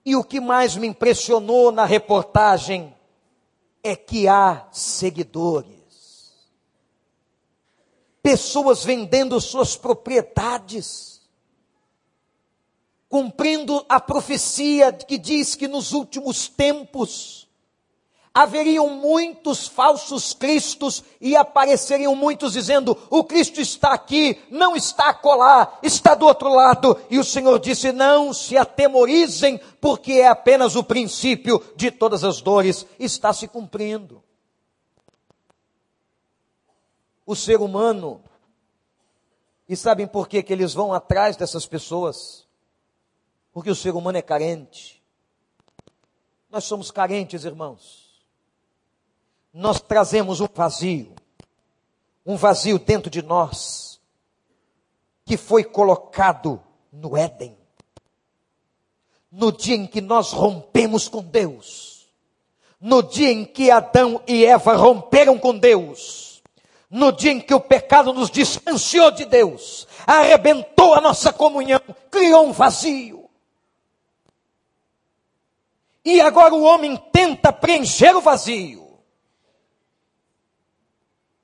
E 0.04 0.14
o 0.14 0.22
que 0.22 0.40
mais 0.40 0.76
me 0.76 0.86
impressionou 0.86 1.72
na 1.72 1.84
reportagem 1.84 2.94
é 3.82 3.96
que 3.96 4.28
há 4.28 4.68
seguidores. 4.70 6.32
Pessoas 8.22 8.84
vendendo 8.84 9.40
suas 9.40 9.76
propriedades, 9.76 11.20
cumprindo 13.08 13.84
a 13.88 14.00
profecia 14.00 14.92
que 14.92 15.18
diz 15.18 15.54
que 15.54 15.66
nos 15.66 15.92
últimos 15.92 16.48
tempos 16.48 17.45
haveriam 18.36 18.90
muitos 18.90 19.66
falsos 19.66 20.34
cristos 20.34 21.02
e 21.18 21.34
apareceriam 21.34 22.14
muitos 22.14 22.52
dizendo: 22.52 22.96
o 23.08 23.24
Cristo 23.24 23.62
está 23.62 23.94
aqui, 23.94 24.38
não 24.50 24.76
está 24.76 25.08
acolá, 25.08 25.78
está 25.82 26.14
do 26.14 26.26
outro 26.26 26.50
lado. 26.52 27.00
E 27.08 27.18
o 27.18 27.24
Senhor 27.24 27.58
disse: 27.58 27.92
não 27.92 28.34
se 28.34 28.54
atemorizem, 28.54 29.58
porque 29.80 30.12
é 30.12 30.28
apenas 30.28 30.76
o 30.76 30.84
princípio 30.84 31.64
de 31.74 31.90
todas 31.90 32.24
as 32.24 32.42
dores, 32.42 32.86
está 32.98 33.32
se 33.32 33.48
cumprindo. 33.48 34.22
O 37.24 37.34
ser 37.34 37.56
humano, 37.56 38.22
e 39.66 39.74
sabem 39.74 40.06
por 40.06 40.28
que, 40.28 40.42
que 40.42 40.52
eles 40.52 40.74
vão 40.74 40.92
atrás 40.92 41.38
dessas 41.38 41.64
pessoas? 41.64 42.46
Porque 43.50 43.70
o 43.70 43.74
ser 43.74 43.94
humano 43.94 44.18
é 44.18 44.22
carente. 44.22 45.02
Nós 46.50 46.64
somos 46.64 46.90
carentes, 46.90 47.46
irmãos 47.46 48.05
nós 49.56 49.80
trazemos 49.80 50.42
um 50.42 50.48
vazio, 50.54 51.14
um 52.26 52.36
vazio 52.36 52.78
dentro 52.78 53.08
de 53.08 53.22
nós, 53.22 53.98
que 55.24 55.38
foi 55.38 55.64
colocado 55.64 56.62
no 56.92 57.16
Éden. 57.16 57.56
No 59.32 59.50
dia 59.50 59.74
em 59.74 59.86
que 59.86 60.02
nós 60.02 60.30
rompemos 60.30 61.08
com 61.08 61.22
Deus, 61.22 62.06
no 62.78 63.02
dia 63.02 63.32
em 63.32 63.46
que 63.46 63.70
Adão 63.70 64.20
e 64.26 64.44
Eva 64.44 64.76
romperam 64.76 65.38
com 65.38 65.56
Deus, 65.56 66.42
no 66.90 67.10
dia 67.10 67.32
em 67.32 67.40
que 67.40 67.54
o 67.54 67.60
pecado 67.60 68.12
nos 68.12 68.30
distanciou 68.30 69.10
de 69.10 69.24
Deus, 69.24 69.88
arrebentou 70.06 70.92
a 70.92 71.00
nossa 71.00 71.32
comunhão, 71.32 71.80
criou 72.10 72.46
um 72.46 72.52
vazio. 72.52 73.30
E 76.04 76.20
agora 76.20 76.54
o 76.54 76.62
homem 76.62 76.94
tenta 77.10 77.50
preencher 77.50 78.14
o 78.14 78.20
vazio 78.20 78.85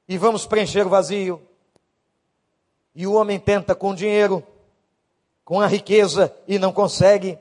e 0.08 0.18
vamos 0.18 0.46
preencher 0.46 0.86
o 0.86 0.90
vazio. 0.90 1.40
E 2.94 3.06
o 3.06 3.14
homem 3.14 3.38
tenta 3.38 3.74
com 3.74 3.94
dinheiro, 3.94 4.44
com 5.44 5.60
a 5.60 5.66
riqueza 5.66 6.34
e 6.46 6.58
não 6.58 6.72
consegue. 6.72 7.38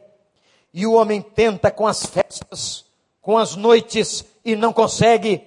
E 0.74 0.88
o 0.88 0.94
homem 0.94 1.22
tenta 1.22 1.70
com 1.70 1.86
as 1.86 2.06
festas, 2.06 2.86
com 3.22 3.38
as 3.38 3.56
noites 3.56 4.26
e 4.46 4.56
não 4.56 4.72
consegue. 4.72 5.44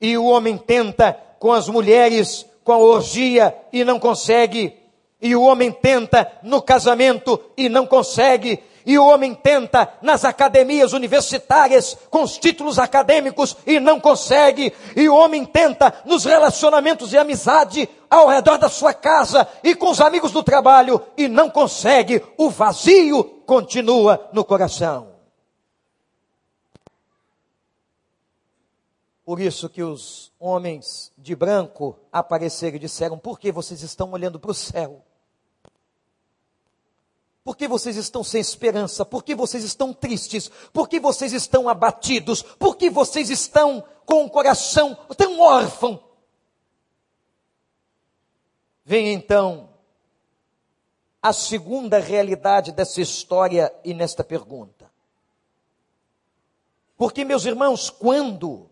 E 0.00 0.16
o 0.16 0.26
homem 0.26 0.56
tenta 0.56 1.12
com 1.38 1.52
as 1.52 1.68
mulheres, 1.68 2.46
com 2.64 2.72
a 2.72 2.78
orgia 2.78 3.54
e 3.72 3.84
não 3.84 3.98
consegue. 3.98 4.74
E 5.20 5.34
o 5.34 5.42
homem 5.42 5.70
tenta 5.70 6.30
no 6.42 6.62
casamento 6.62 7.40
e 7.56 7.68
não 7.68 7.86
consegue. 7.86 8.62
E 8.86 8.96
o 8.96 9.04
homem 9.04 9.34
tenta 9.34 9.92
nas 10.00 10.24
academias 10.24 10.92
universitárias, 10.92 11.98
com 12.08 12.22
os 12.22 12.38
títulos 12.38 12.78
acadêmicos, 12.78 13.56
e 13.66 13.80
não 13.80 13.98
consegue. 13.98 14.72
E 14.94 15.08
o 15.08 15.16
homem 15.16 15.44
tenta 15.44 15.92
nos 16.04 16.24
relacionamentos 16.24 17.10
de 17.10 17.18
amizade, 17.18 17.88
ao 18.08 18.28
redor 18.28 18.56
da 18.56 18.68
sua 18.68 18.94
casa 18.94 19.48
e 19.64 19.74
com 19.74 19.90
os 19.90 20.00
amigos 20.00 20.30
do 20.30 20.42
trabalho, 20.42 21.02
e 21.16 21.26
não 21.28 21.50
consegue. 21.50 22.22
O 22.38 22.48
vazio 22.48 23.24
continua 23.44 24.28
no 24.32 24.44
coração. 24.44 25.16
Por 29.24 29.40
isso 29.40 29.68
que 29.68 29.82
os 29.82 30.32
homens 30.38 31.12
de 31.18 31.34
branco 31.34 31.98
apareceram 32.12 32.76
e 32.76 32.78
disseram: 32.78 33.18
Por 33.18 33.40
que 33.40 33.50
vocês 33.50 33.82
estão 33.82 34.12
olhando 34.12 34.38
para 34.38 34.52
o 34.52 34.54
céu? 34.54 35.04
Por 37.46 37.56
que 37.56 37.68
vocês 37.68 37.96
estão 37.96 38.24
sem 38.24 38.40
esperança? 38.40 39.04
Por 39.04 39.22
que 39.22 39.32
vocês 39.32 39.62
estão 39.62 39.92
tristes? 39.92 40.50
Por 40.72 40.88
que 40.88 40.98
vocês 40.98 41.32
estão 41.32 41.68
abatidos? 41.68 42.42
Por 42.42 42.76
que 42.76 42.90
vocês 42.90 43.30
estão 43.30 43.84
com 44.04 44.24
o 44.24 44.28
coração 44.28 44.96
tão 45.16 45.38
órfão? 45.38 46.02
Vem 48.84 49.12
então 49.12 49.68
a 51.22 51.32
segunda 51.32 52.00
realidade 52.00 52.72
dessa 52.72 53.00
história 53.00 53.72
e 53.84 53.94
nesta 53.94 54.24
pergunta. 54.24 54.90
Porque, 56.96 57.24
meus 57.24 57.44
irmãos, 57.44 57.90
quando 57.90 58.68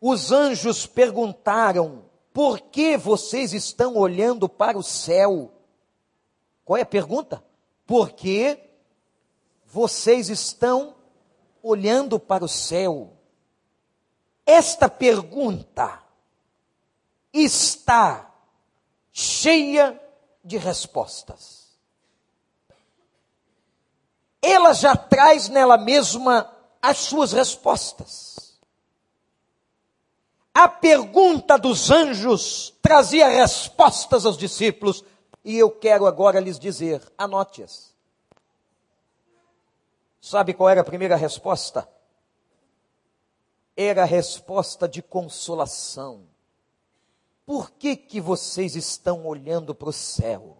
os 0.00 0.32
anjos 0.32 0.86
perguntaram: 0.86 2.06
por 2.32 2.58
que 2.58 2.96
vocês 2.96 3.52
estão 3.52 3.96
olhando 3.96 4.48
para 4.48 4.78
o 4.78 4.82
céu? 4.82 5.52
Qual 6.68 6.76
é 6.76 6.82
a 6.82 6.84
pergunta? 6.84 7.42
Por 7.86 8.10
que 8.10 8.60
vocês 9.64 10.28
estão 10.28 10.96
olhando 11.62 12.20
para 12.20 12.44
o 12.44 12.48
céu? 12.48 13.16
Esta 14.44 14.86
pergunta 14.86 16.02
está 17.32 18.30
cheia 19.10 19.98
de 20.44 20.58
respostas. 20.58 21.78
Ela 24.42 24.74
já 24.74 24.94
traz 24.94 25.48
nela 25.48 25.78
mesma 25.78 26.54
as 26.82 26.98
suas 26.98 27.32
respostas. 27.32 28.60
A 30.52 30.68
pergunta 30.68 31.56
dos 31.56 31.90
anjos 31.90 32.74
trazia 32.82 33.26
respostas 33.26 34.26
aos 34.26 34.36
discípulos, 34.36 35.02
e 35.48 35.56
eu 35.58 35.70
quero 35.70 36.04
agora 36.04 36.40
lhes 36.40 36.58
dizer: 36.58 37.00
anote-as. 37.16 37.94
Sabe 40.20 40.52
qual 40.52 40.68
era 40.68 40.82
a 40.82 40.84
primeira 40.84 41.16
resposta? 41.16 41.88
Era 43.74 44.02
a 44.02 44.04
resposta 44.04 44.86
de 44.86 45.00
consolação. 45.00 46.26
Por 47.46 47.70
que, 47.70 47.96
que 47.96 48.20
vocês 48.20 48.76
estão 48.76 49.26
olhando 49.26 49.74
para 49.74 49.88
o 49.88 49.92
céu? 49.92 50.58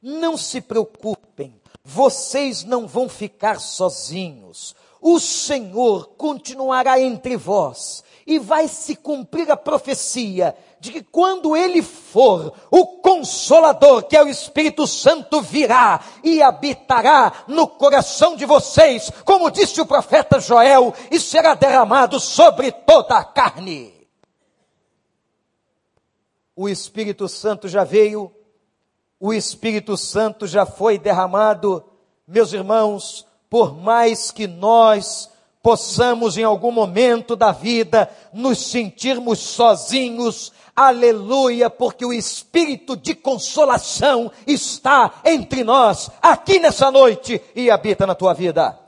Não 0.00 0.38
se 0.38 0.62
preocupem, 0.62 1.60
vocês 1.84 2.64
não 2.64 2.86
vão 2.88 3.10
ficar 3.10 3.60
sozinhos. 3.60 4.74
O 4.98 5.20
Senhor 5.20 6.06
continuará 6.16 6.98
entre 6.98 7.36
vós 7.36 8.02
e 8.26 8.38
vai 8.38 8.66
se 8.66 8.96
cumprir 8.96 9.50
a 9.50 9.58
profecia 9.58 10.56
de 10.82 10.90
que 10.90 11.00
quando 11.00 11.56
ele 11.56 11.80
for, 11.80 12.52
o 12.68 12.98
consolador, 12.98 14.02
que 14.02 14.16
é 14.16 14.24
o 14.24 14.28
Espírito 14.28 14.84
Santo, 14.84 15.40
virá 15.40 16.00
e 16.24 16.42
habitará 16.42 17.44
no 17.46 17.68
coração 17.68 18.34
de 18.34 18.44
vocês, 18.44 19.08
como 19.24 19.48
disse 19.48 19.80
o 19.80 19.86
profeta 19.86 20.40
Joel, 20.40 20.92
e 21.08 21.20
será 21.20 21.54
derramado 21.54 22.18
sobre 22.18 22.72
toda 22.72 23.16
a 23.16 23.22
carne. 23.22 23.94
O 26.56 26.68
Espírito 26.68 27.28
Santo 27.28 27.68
já 27.68 27.84
veio, 27.84 28.34
o 29.20 29.32
Espírito 29.32 29.96
Santo 29.96 30.48
já 30.48 30.66
foi 30.66 30.98
derramado, 30.98 31.84
meus 32.26 32.52
irmãos, 32.52 33.24
por 33.48 33.72
mais 33.72 34.32
que 34.32 34.48
nós 34.48 35.30
possamos 35.62 36.36
em 36.36 36.42
algum 36.42 36.72
momento 36.72 37.36
da 37.36 37.52
vida 37.52 38.10
nos 38.32 38.58
sentirmos 38.58 39.38
sozinhos, 39.38 40.52
aleluia, 40.74 41.68
porque 41.68 42.04
o 42.04 42.12
espírito 42.12 42.96
de 42.96 43.14
consolação 43.14 44.30
está 44.46 45.20
entre 45.24 45.64
nós, 45.64 46.10
aqui 46.20 46.58
nessa 46.58 46.90
noite 46.90 47.40
e 47.54 47.70
habita 47.70 48.06
na 48.06 48.14
tua 48.14 48.32
vida. 48.32 48.78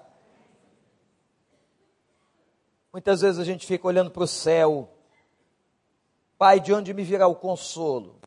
Muitas 2.93 3.21
vezes 3.21 3.41
a 3.41 3.45
gente 3.45 3.67
fica 3.67 3.87
olhando 3.87 4.11
para 4.11 4.23
o 4.23 4.29
céu, 4.29 4.89
Pai, 6.39 6.61
de 6.61 6.73
onde 6.73 6.93
me 6.93 7.05
virá 7.05 7.27
o 7.27 7.35
consolo? 7.35 8.21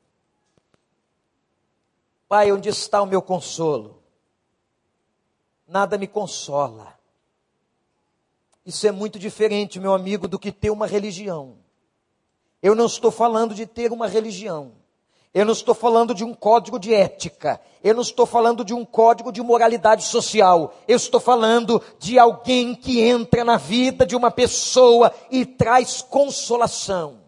Pai, 2.28 2.52
onde 2.52 2.70
está 2.70 3.02
o 3.02 3.06
meu 3.06 3.22
consolo? 3.22 4.02
Nada 5.67 5.98
me 5.98 6.08
consola. 6.08 6.98
Isso 8.65 8.88
é 8.88 8.91
muito 8.91 9.20
diferente, 9.20 9.80
meu 9.80 9.93
amigo, 9.93 10.28
do 10.28 10.39
que 10.39 10.52
ter 10.52 10.70
uma 10.70 10.88
religião. 10.88 11.58
Eu 12.62 12.74
não 12.74 12.86
estou 12.86 13.12
falando 13.12 13.54
de 13.54 13.65
ter 13.65 13.91
uma 13.91 14.08
religião. 14.08 14.74
Eu 15.34 15.46
não 15.46 15.54
estou 15.54 15.76
falando 15.76 16.15
de 16.15 16.24
um 16.24 16.34
código 16.34 16.80
de 16.80 16.93
ética. 16.93 17.62
Eu 17.84 17.93
não 17.93 18.02
estou 18.02 18.26
falando 18.26 18.65
de 18.65 18.74
um 18.74 18.84
código 18.84 19.32
de 19.32 19.41
moralidade 19.41 20.04
social. 20.04 20.74
Eu 20.88 20.98
estou 20.98 21.20
falando 21.20 21.82
de 22.00 22.17
alguém 22.17 22.74
que 22.74 23.02
entra 23.02 23.43
na 23.43 23.58
vida 23.58 24.06
de 24.06 24.15
uma 24.15 24.32
pessoa 24.32 25.13
e 25.30 25.46
traz 25.46 26.02
consolação 26.02 27.26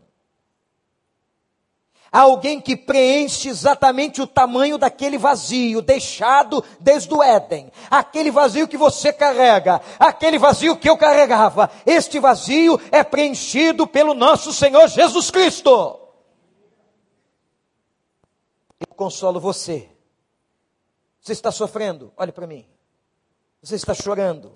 alguém 2.12 2.60
que 2.60 2.76
preenche 2.76 3.50
exatamente 3.50 4.22
o 4.22 4.28
tamanho 4.28 4.78
daquele 4.78 5.18
vazio 5.18 5.82
deixado 5.82 6.64
desde 6.80 7.14
o 7.14 7.22
Éden, 7.22 7.72
aquele 7.90 8.32
vazio 8.32 8.68
que 8.68 8.78
você 8.78 9.14
carrega, 9.14 9.82
aquele 9.98 10.38
vazio 10.38 10.78
que 10.78 10.90
eu 10.90 10.98
carregava. 10.98 11.70
Este 11.86 12.20
vazio 12.20 12.80
é 12.92 13.04
preenchido 13.04 13.86
pelo 13.88 14.14
nosso 14.14 14.52
Senhor 14.54 14.88
Jesus 14.88 15.30
Cristo. 15.30 16.00
Eu 18.80 18.96
consolo 18.96 19.40
você. 19.40 19.90
Você 21.20 21.34
está 21.34 21.52
sofrendo? 21.52 22.14
Olhe 22.16 22.32
para 22.32 22.48
mim. 22.48 22.66
Você 23.62 23.76
está 23.76 23.94
chorando. 23.94 24.52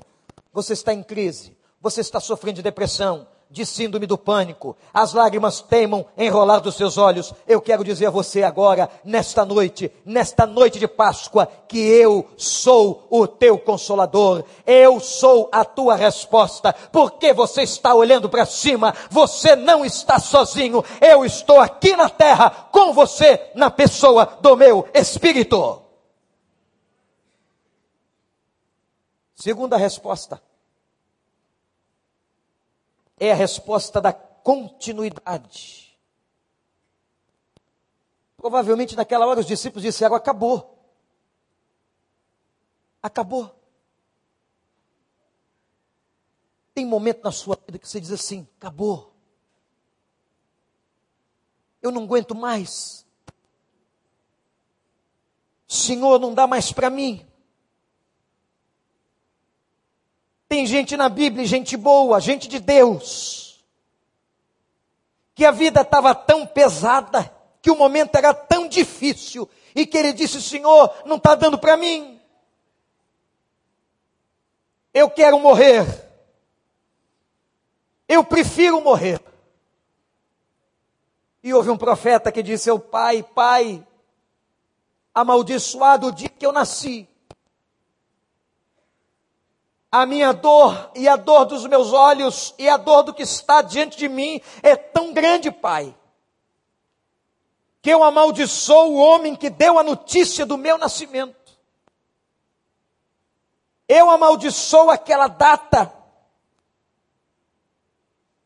Você 0.53 0.73
está 0.73 0.93
em 0.93 1.03
crise. 1.03 1.57
Você 1.81 1.99
está 2.01 2.19
sofrendo 2.19 2.55
de 2.55 2.61
depressão 2.61 3.27
de 3.53 3.67
síndrome 3.67 4.07
do 4.07 4.17
pânico, 4.17 4.75
as 4.91 5.13
lágrimas 5.13 5.61
teimam 5.61 6.03
enrolar 6.17 6.59
dos 6.59 6.75
seus 6.75 6.97
olhos. 6.97 7.31
Eu 7.47 7.61
quero 7.61 7.83
dizer 7.83 8.07
a 8.07 8.09
você 8.09 8.41
agora, 8.41 8.89
nesta 9.05 9.45
noite, 9.45 9.91
nesta 10.03 10.47
noite 10.47 10.79
de 10.79 10.87
Páscoa, 10.87 11.47
que 11.67 11.77
eu 11.77 12.27
sou 12.35 13.05
o 13.11 13.27
teu 13.27 13.59
consolador, 13.59 14.43
eu 14.65 14.99
sou 14.99 15.49
a 15.51 15.63
tua 15.63 15.95
resposta, 15.95 16.73
porque 16.91 17.31
você 17.31 17.61
está 17.61 17.93
olhando 17.93 18.27
para 18.27 18.43
cima, 18.43 18.91
você 19.11 19.55
não 19.55 19.85
está 19.85 20.19
sozinho, 20.19 20.83
eu 20.99 21.23
estou 21.23 21.59
aqui 21.59 21.95
na 21.95 22.09
terra 22.09 22.49
com 22.71 22.91
você, 22.91 23.51
na 23.53 23.69
pessoa 23.69 24.27
do 24.41 24.57
meu 24.57 24.87
Espírito. 24.95 25.79
Segunda 29.35 29.77
resposta 29.77 30.41
é 33.17 33.31
a 33.31 33.35
resposta 33.35 34.01
da 34.01 34.11
continuidade. 34.13 35.97
Provavelmente 38.37 38.95
naquela 38.95 39.25
hora 39.25 39.39
os 39.39 39.45
discípulos 39.45 39.83
disseram: 39.83 40.15
acabou. 40.15 40.77
Acabou. 43.01 43.57
Tem 46.73 46.85
momento 46.85 47.23
na 47.23 47.31
sua 47.31 47.57
vida 47.65 47.77
que 47.77 47.87
você 47.87 48.01
diz 48.01 48.11
assim: 48.11 48.47
acabou. 48.57 49.13
Eu 51.81 51.91
não 51.91 52.03
aguento 52.03 52.33
mais. 52.33 53.05
Senhor, 55.67 56.19
não 56.19 56.33
dá 56.33 56.45
mais 56.45 56.71
para 56.71 56.89
mim. 56.89 57.25
Tem 60.53 60.67
gente 60.67 60.95
na 60.95 61.09
Bíblia, 61.09 61.47
gente 61.47 61.75
boa, 61.75 62.19
gente 62.21 62.47
de 62.47 62.59
Deus, 62.59 63.65
que 65.33 65.43
a 65.45 65.49
vida 65.49 65.81
estava 65.81 66.13
tão 66.13 66.45
pesada, 66.45 67.27
que 67.59 67.71
o 67.71 67.75
momento 67.75 68.15
era 68.15 68.35
tão 68.35 68.67
difícil, 68.67 69.49
e 69.73 69.83
que 69.83 69.97
ele 69.97 70.13
disse: 70.13 70.39
Senhor, 70.39 70.93
não 71.07 71.17
está 71.17 71.33
dando 71.33 71.57
para 71.57 71.75
mim. 71.75 72.21
Eu 74.93 75.09
quero 75.09 75.39
morrer. 75.39 75.87
Eu 78.07 78.23
prefiro 78.23 78.79
morrer. 78.79 79.19
E 81.41 81.51
houve 81.51 81.71
um 81.71 81.77
profeta 81.77 82.31
que 82.31 82.43
disse 82.43 82.69
ao 82.69 82.77
pai: 82.77 83.23
Pai, 83.23 83.83
amaldiçoado 85.15 86.09
o 86.09 86.11
dia 86.11 86.29
que 86.29 86.45
eu 86.45 86.51
nasci. 86.51 87.09
A 89.93 90.07
minha 90.07 90.33
dor 90.33 90.89
e 90.95 91.07
a 91.07 91.15
dor 91.15 91.45
dos 91.45 91.67
meus 91.67 91.93
olhos 91.93 92.55
e 92.57 92.67
a 92.67 92.77
dor 92.77 93.03
do 93.03 93.13
que 93.13 93.21
está 93.21 93.61
diante 93.61 93.95
de 93.95 94.09
mim 94.09 94.41
é 94.63 94.75
tão 94.75 95.13
grande, 95.13 95.51
Pai, 95.51 95.95
que 97.79 97.91
eu 97.91 98.03
amaldiçoo 98.03 98.93
o 98.93 98.97
homem 98.97 99.35
que 99.35 99.51
deu 99.51 99.77
a 99.77 99.83
notícia 99.83 100.47
do 100.47 100.57
meu 100.57 100.79
nascimento. 100.79 101.55
Eu 103.87 104.09
amaldiçoo 104.09 104.89
aquela 104.89 105.27
data. 105.27 105.93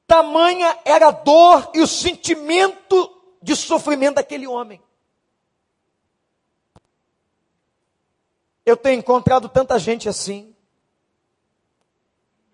Tamanha 0.05 0.77
era 0.83 1.07
a 1.07 1.12
dor 1.12 1.71
e 1.73 1.79
o 1.79 1.88
sentimento 1.88 3.10
de 3.41 3.55
sofrimento 3.55 4.15
daquele 4.15 4.47
homem. 4.47 4.81
Eu 8.65 8.75
tenho 8.75 8.99
encontrado 8.99 9.47
tanta 9.47 9.79
gente 9.79 10.10
assim. 10.10 10.57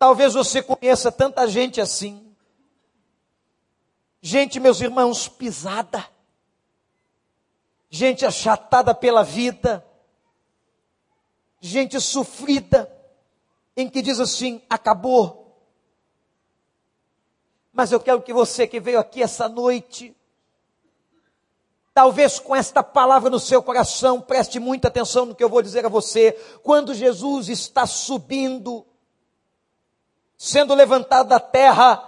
Talvez 0.03 0.33
você 0.33 0.61
conheça 0.61 1.09
tanta 1.13 1.47
gente 1.47 1.79
assim. 1.79 2.35
Gente, 4.21 4.59
meus 4.59 4.81
irmãos, 4.81 5.29
pisada. 5.29 6.05
Gente 7.89 8.25
achatada 8.25 8.93
pela 8.93 9.23
vida. 9.23 9.81
Gente 11.61 12.01
sofrida. 12.01 12.93
Em 13.77 13.87
que 13.87 14.01
diz 14.01 14.19
assim: 14.19 14.61
acabou. 14.69 15.57
Mas 17.71 17.93
eu 17.93 17.99
quero 18.01 18.21
que 18.21 18.33
você 18.33 18.67
que 18.67 18.81
veio 18.81 18.99
aqui 18.99 19.23
essa 19.23 19.47
noite, 19.47 20.13
Talvez 21.93 22.39
com 22.39 22.53
esta 22.53 22.83
palavra 22.83 23.29
no 23.29 23.39
seu 23.39 23.63
coração, 23.63 24.19
preste 24.19 24.59
muita 24.59 24.89
atenção 24.89 25.27
no 25.27 25.35
que 25.35 25.43
eu 25.43 25.47
vou 25.47 25.61
dizer 25.61 25.85
a 25.85 25.89
você. 25.89 26.33
Quando 26.61 26.93
Jesus 26.93 27.47
está 27.47 27.85
subindo, 27.85 28.85
sendo 30.43 30.75
levantado 30.75 31.29
da 31.29 31.39
terra, 31.39 32.03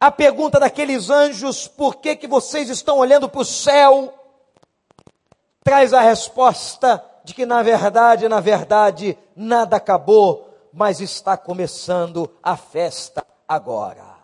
a 0.00 0.10
pergunta 0.10 0.58
daqueles 0.58 1.08
anjos, 1.08 1.68
por 1.68 1.98
que 1.98 2.16
que 2.16 2.26
vocês 2.26 2.68
estão 2.68 2.98
olhando 2.98 3.28
para 3.28 3.40
o 3.40 3.44
céu? 3.44 4.12
Traz 5.62 5.94
a 5.94 6.00
resposta 6.00 7.04
de 7.22 7.34
que 7.34 7.46
na 7.46 7.62
verdade, 7.62 8.28
na 8.28 8.40
verdade, 8.40 9.16
nada 9.36 9.76
acabou, 9.76 10.52
mas 10.72 11.00
está 11.00 11.36
começando 11.36 12.28
a 12.42 12.56
festa 12.56 13.24
agora. 13.46 14.16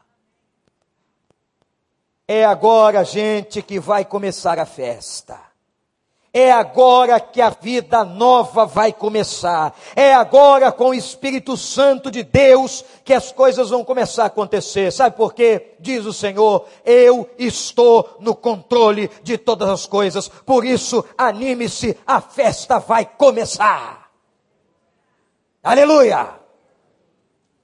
É 2.26 2.44
agora, 2.44 3.04
gente, 3.04 3.62
que 3.62 3.78
vai 3.78 4.04
começar 4.04 4.58
a 4.58 4.66
festa. 4.66 5.45
É 6.38 6.52
agora 6.52 7.18
que 7.18 7.40
a 7.40 7.48
vida 7.48 8.04
nova 8.04 8.66
vai 8.66 8.92
começar. 8.92 9.74
É 9.96 10.12
agora 10.12 10.70
com 10.70 10.90
o 10.90 10.94
Espírito 10.94 11.56
Santo 11.56 12.10
de 12.10 12.22
Deus 12.22 12.84
que 13.02 13.14
as 13.14 13.32
coisas 13.32 13.70
vão 13.70 13.82
começar 13.82 14.24
a 14.24 14.26
acontecer. 14.26 14.92
Sabe 14.92 15.16
por 15.16 15.32
quê? 15.32 15.76
Diz 15.80 16.04
o 16.04 16.12
Senhor, 16.12 16.66
eu 16.84 17.26
estou 17.38 18.18
no 18.20 18.34
controle 18.34 19.10
de 19.22 19.38
todas 19.38 19.66
as 19.66 19.86
coisas. 19.86 20.28
Por 20.28 20.62
isso, 20.66 21.02
anime-se, 21.16 21.96
a 22.06 22.20
festa 22.20 22.78
vai 22.78 23.06
começar. 23.06 24.10
Aleluia! 25.64 26.34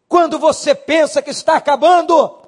Quando 0.08 0.38
você 0.38 0.74
pensa 0.74 1.20
que 1.20 1.28
está 1.28 1.56
acabando, 1.56 2.38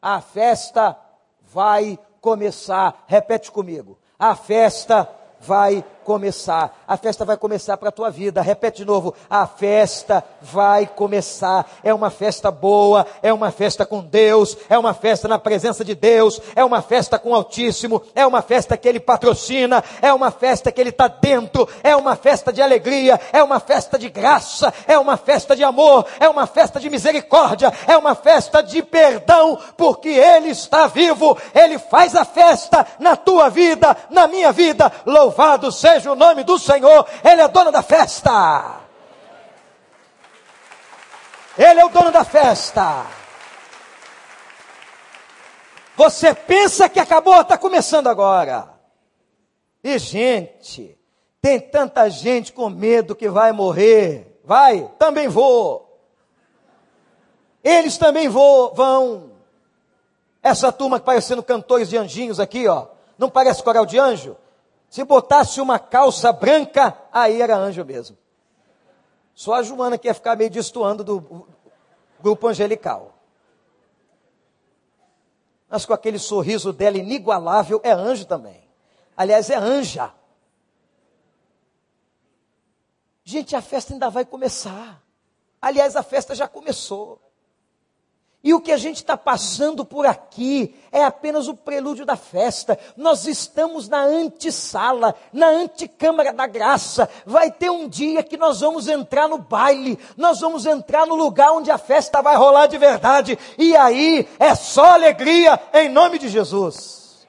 a 0.00 0.20
festa 0.20 0.96
vai 1.40 1.98
começar. 2.20 3.02
Repete 3.08 3.50
comigo. 3.50 3.98
A 4.16 4.36
festa 4.36 5.02
vai 5.02 5.21
vai 5.42 5.84
começar. 6.04 6.82
A 6.86 6.96
festa 6.96 7.24
vai 7.24 7.36
começar 7.36 7.76
para 7.76 7.88
a 7.88 7.92
tua 7.92 8.10
vida. 8.10 8.42
Repete 8.42 8.78
de 8.78 8.84
novo. 8.84 9.14
A 9.30 9.46
festa 9.46 10.24
vai 10.40 10.86
começar. 10.86 11.70
É 11.82 11.94
uma 11.94 12.10
festa 12.10 12.50
boa, 12.50 13.06
é 13.22 13.32
uma 13.32 13.50
festa 13.50 13.86
com 13.86 14.00
Deus, 14.00 14.56
é 14.68 14.78
uma 14.78 14.92
festa 14.94 15.28
na 15.28 15.38
presença 15.38 15.84
de 15.84 15.94
Deus, 15.94 16.40
é 16.54 16.64
uma 16.64 16.82
festa 16.82 17.18
com 17.18 17.30
o 17.30 17.34
Altíssimo, 17.34 18.02
é 18.14 18.26
uma 18.26 18.42
festa 18.42 18.76
que 18.76 18.88
Ele 18.88 19.00
patrocina, 19.00 19.82
é 20.00 20.12
uma 20.12 20.30
festa 20.30 20.70
que 20.70 20.80
Ele 20.80 20.90
está 20.90 21.08
dentro, 21.08 21.68
é 21.82 21.94
uma 21.96 22.16
festa 22.16 22.52
de 22.52 22.60
alegria, 22.60 23.20
é 23.32 23.42
uma 23.42 23.60
festa 23.60 23.98
de 23.98 24.08
graça, 24.08 24.72
é 24.86 24.98
uma 24.98 25.16
festa 25.16 25.54
de 25.56 25.64
amor, 25.64 26.06
é 26.18 26.28
uma 26.28 26.46
festa 26.46 26.80
de 26.80 26.90
misericórdia, 26.90 27.72
é 27.86 27.96
uma 27.96 28.14
festa 28.14 28.62
de 28.62 28.82
perdão, 28.82 29.58
porque 29.76 30.08
Ele 30.08 30.50
está 30.50 30.86
vivo, 30.86 31.36
Ele 31.54 31.78
faz 31.78 32.14
a 32.16 32.24
festa 32.24 32.86
na 32.98 33.16
tua 33.16 33.48
vida, 33.48 33.96
na 34.10 34.26
minha 34.26 34.52
vida. 34.52 34.92
Louvado 35.06 35.70
seja 35.70 35.91
seja 35.92 36.12
o 36.12 36.16
nome 36.16 36.42
do 36.44 36.58
Senhor, 36.58 37.06
Ele 37.22 37.42
é 37.42 37.48
dono 37.48 37.70
da 37.70 37.82
festa. 37.82 38.80
Ele 41.56 41.80
é 41.80 41.84
o 41.84 41.88
dono 41.90 42.10
da 42.10 42.24
festa. 42.24 43.06
Você 45.96 46.34
pensa 46.34 46.88
que 46.88 46.98
acabou, 46.98 47.40
está 47.40 47.58
começando 47.58 48.08
agora. 48.08 48.72
E 49.84 49.98
gente, 49.98 50.98
tem 51.40 51.60
tanta 51.60 52.08
gente 52.08 52.52
com 52.52 52.70
medo 52.70 53.14
que 53.14 53.28
vai 53.28 53.52
morrer. 53.52 54.40
Vai, 54.44 54.90
também 54.98 55.28
vou. 55.28 55.88
Eles 57.62 57.98
também 57.98 58.28
vou, 58.28 58.74
vão. 58.74 59.32
Essa 60.42 60.72
turma 60.72 60.98
que 60.98 61.06
parecendo 61.06 61.42
cantores 61.42 61.90
de 61.90 61.96
anjinhos 61.96 62.40
aqui, 62.40 62.66
ó. 62.66 62.86
Não 63.18 63.28
parece 63.28 63.62
coral 63.62 63.84
de 63.84 63.98
anjo? 63.98 64.36
Se 64.92 65.02
botasse 65.04 65.58
uma 65.58 65.78
calça 65.78 66.30
branca, 66.34 66.94
aí 67.10 67.40
era 67.40 67.56
anjo 67.56 67.82
mesmo. 67.82 68.18
Só 69.34 69.54
a 69.54 69.62
Joana 69.62 69.96
que 69.96 70.06
ia 70.06 70.12
ficar 70.12 70.36
meio 70.36 70.50
destoando 70.50 71.02
do 71.02 71.48
grupo 72.20 72.46
angelical. 72.46 73.14
Mas 75.66 75.86
com 75.86 75.94
aquele 75.94 76.18
sorriso 76.18 76.74
dela 76.74 76.98
inigualável, 76.98 77.80
é 77.82 77.90
anjo 77.90 78.26
também. 78.26 78.68
Aliás, 79.16 79.48
é 79.48 79.56
anja. 79.56 80.12
Gente, 83.24 83.56
a 83.56 83.62
festa 83.62 83.94
ainda 83.94 84.10
vai 84.10 84.26
começar. 84.26 85.02
Aliás, 85.62 85.96
a 85.96 86.02
festa 86.02 86.34
já 86.34 86.46
começou. 86.46 87.18
E 88.44 88.52
o 88.52 88.60
que 88.60 88.72
a 88.72 88.76
gente 88.76 88.96
está 88.96 89.16
passando 89.16 89.84
por 89.84 90.04
aqui 90.04 90.74
é 90.90 91.04
apenas 91.04 91.46
o 91.46 91.54
prelúdio 91.54 92.04
da 92.04 92.16
festa. 92.16 92.76
Nós 92.96 93.24
estamos 93.24 93.88
na 93.88 94.02
antessala, 94.02 95.14
na 95.32 95.46
antecâmara 95.46 96.32
da 96.32 96.48
graça. 96.48 97.08
Vai 97.24 97.52
ter 97.52 97.70
um 97.70 97.88
dia 97.88 98.20
que 98.24 98.36
nós 98.36 98.60
vamos 98.60 98.88
entrar 98.88 99.28
no 99.28 99.38
baile, 99.38 99.96
nós 100.16 100.40
vamos 100.40 100.66
entrar 100.66 101.06
no 101.06 101.14
lugar 101.14 101.52
onde 101.52 101.70
a 101.70 101.78
festa 101.78 102.20
vai 102.20 102.34
rolar 102.34 102.66
de 102.66 102.78
verdade. 102.78 103.38
E 103.56 103.76
aí 103.76 104.28
é 104.40 104.56
só 104.56 104.94
alegria 104.94 105.60
em 105.72 105.88
nome 105.88 106.18
de 106.18 106.28
Jesus. 106.28 107.24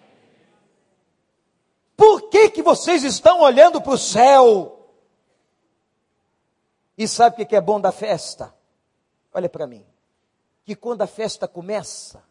Por 1.96 2.24
que, 2.30 2.50
que 2.50 2.64
vocês 2.64 3.04
estão 3.04 3.42
olhando 3.42 3.80
para 3.80 3.94
o 3.94 3.98
céu? 4.00 4.90
E 6.98 7.08
sabe 7.08 7.44
o 7.44 7.46
que 7.46 7.56
é 7.56 7.62
bom 7.62 7.80
da 7.80 7.92
festa? 7.92 8.52
Olha 9.32 9.48
para 9.48 9.68
mim 9.68 9.93
que 10.66 10.76
quando 10.76 11.02
a 11.02 11.08
festa 11.08 11.48
começa, 11.48 12.24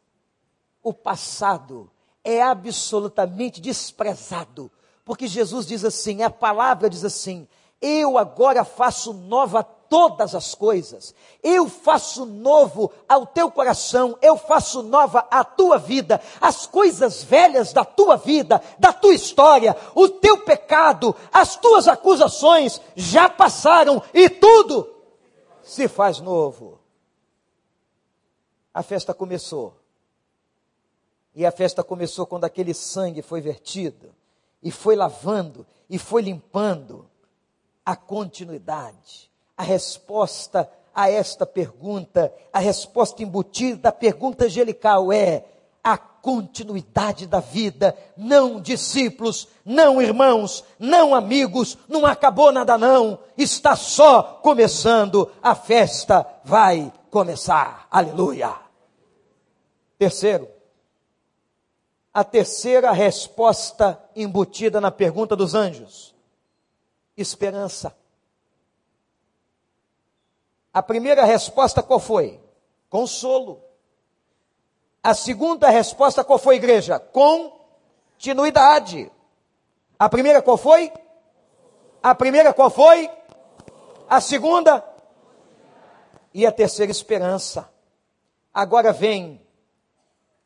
o 0.83 0.93
passado 0.93 1.91
é 2.25 2.43
absolutamente 2.43 3.61
desprezado. 3.61 4.71
Porque 5.05 5.27
Jesus 5.27 5.67
diz 5.67 5.85
assim, 5.85 6.23
a 6.23 6.31
palavra 6.31 6.89
diz 6.89 7.05
assim: 7.05 7.47
Eu 7.81 8.17
agora 8.17 8.65
faço 8.65 9.13
nova 9.13 9.63
todas 9.63 10.35
as 10.35 10.55
coisas. 10.55 11.15
Eu 11.43 11.69
faço 11.69 12.25
novo 12.25 12.91
ao 13.09 13.27
teu 13.27 13.51
coração, 13.51 14.17
eu 14.23 14.37
faço 14.37 14.83
nova 14.83 15.27
a 15.31 15.45
tua 15.45 15.77
vida, 15.77 16.21
as 16.41 16.67
coisas 16.67 17.23
velhas 17.23 17.73
da 17.73 17.85
tua 17.85 18.17
vida, 18.17 18.63
da 18.79 18.93
tua 18.93 19.13
história, 19.13 19.77
o 19.95 20.09
teu 20.09 20.39
pecado, 20.39 21.15
as 21.33 21.57
tuas 21.57 21.89
acusações 21.89 22.81
já 22.97 23.29
passaram 23.29 24.03
e 24.15 24.31
tudo 24.31 24.89
se 25.63 25.89
faz 25.89 26.21
novo 26.21 26.82
a 28.75 28.83
festa 28.83 29.13
começou. 29.13 29.75
E 31.35 31.47
a 31.47 31.51
festa 31.51 31.83
começou 31.83 32.27
quando 32.27 32.45
aquele 32.45 32.75
sangue 32.75 33.23
foi 33.23 33.41
vertido, 33.41 34.15
e 34.63 34.71
foi 34.71 34.95
lavando, 34.95 35.67
e 35.89 35.99
foi 35.99 36.23
limpando 36.23 37.07
a 37.85 37.97
continuidade. 37.97 39.31
A 39.57 39.63
resposta 39.63 40.71
a 40.95 41.11
esta 41.11 41.47
pergunta, 41.47 42.33
a 42.53 42.59
resposta 42.59 43.23
embutida 43.23 43.77
da 43.77 43.93
pergunta 43.93 44.45
angelical 44.45 45.13
é 45.13 45.45
a 45.83 45.97
continuidade 45.97 47.27
da 47.27 47.41
vida, 47.41 47.97
não 48.17 48.61
discípulos, 48.61 49.49
não 49.65 50.01
irmãos, 50.01 50.63
não 50.79 51.15
amigos, 51.15 51.77
não 51.89 52.07
acabou 52.07 52.53
nada 52.53 52.79
não, 52.79 53.19
está 53.37 53.75
só 53.75 54.23
começando, 54.43 55.31
a 55.43 55.55
festa 55.55 56.25
vai 56.45 56.93
começar. 57.11 57.87
Aleluia. 57.91 58.62
Terceiro, 60.03 60.51
a 62.13 62.25
terceira 62.25 62.91
resposta 62.91 64.03
embutida 64.17 64.81
na 64.81 64.91
pergunta 64.91 65.37
dos 65.37 65.55
anjos: 65.55 66.13
esperança. 67.17 67.97
A 70.75 70.83
primeira 70.83 71.25
resposta 71.25 71.85
qual 71.85 72.01
foi? 72.01 72.41
Consolo. 72.91 73.63
A 75.01 75.15
segunda 75.15 75.69
resposta 75.71 76.25
qual 76.25 76.41
foi, 76.41 76.57
igreja? 76.57 76.99
Continuidade. 78.19 79.09
A 79.97 80.09
primeira 80.09 80.43
qual 80.43 80.57
foi? 80.57 80.93
A 82.03 82.13
primeira 82.13 82.53
qual 82.53 82.71
foi? 82.71 83.09
A 84.11 84.21
segunda? 84.21 84.85
E 86.35 86.45
a 86.45 86.51
terceira 86.51 86.91
esperança. 86.91 87.73
Agora 88.53 88.93
vem 88.93 89.42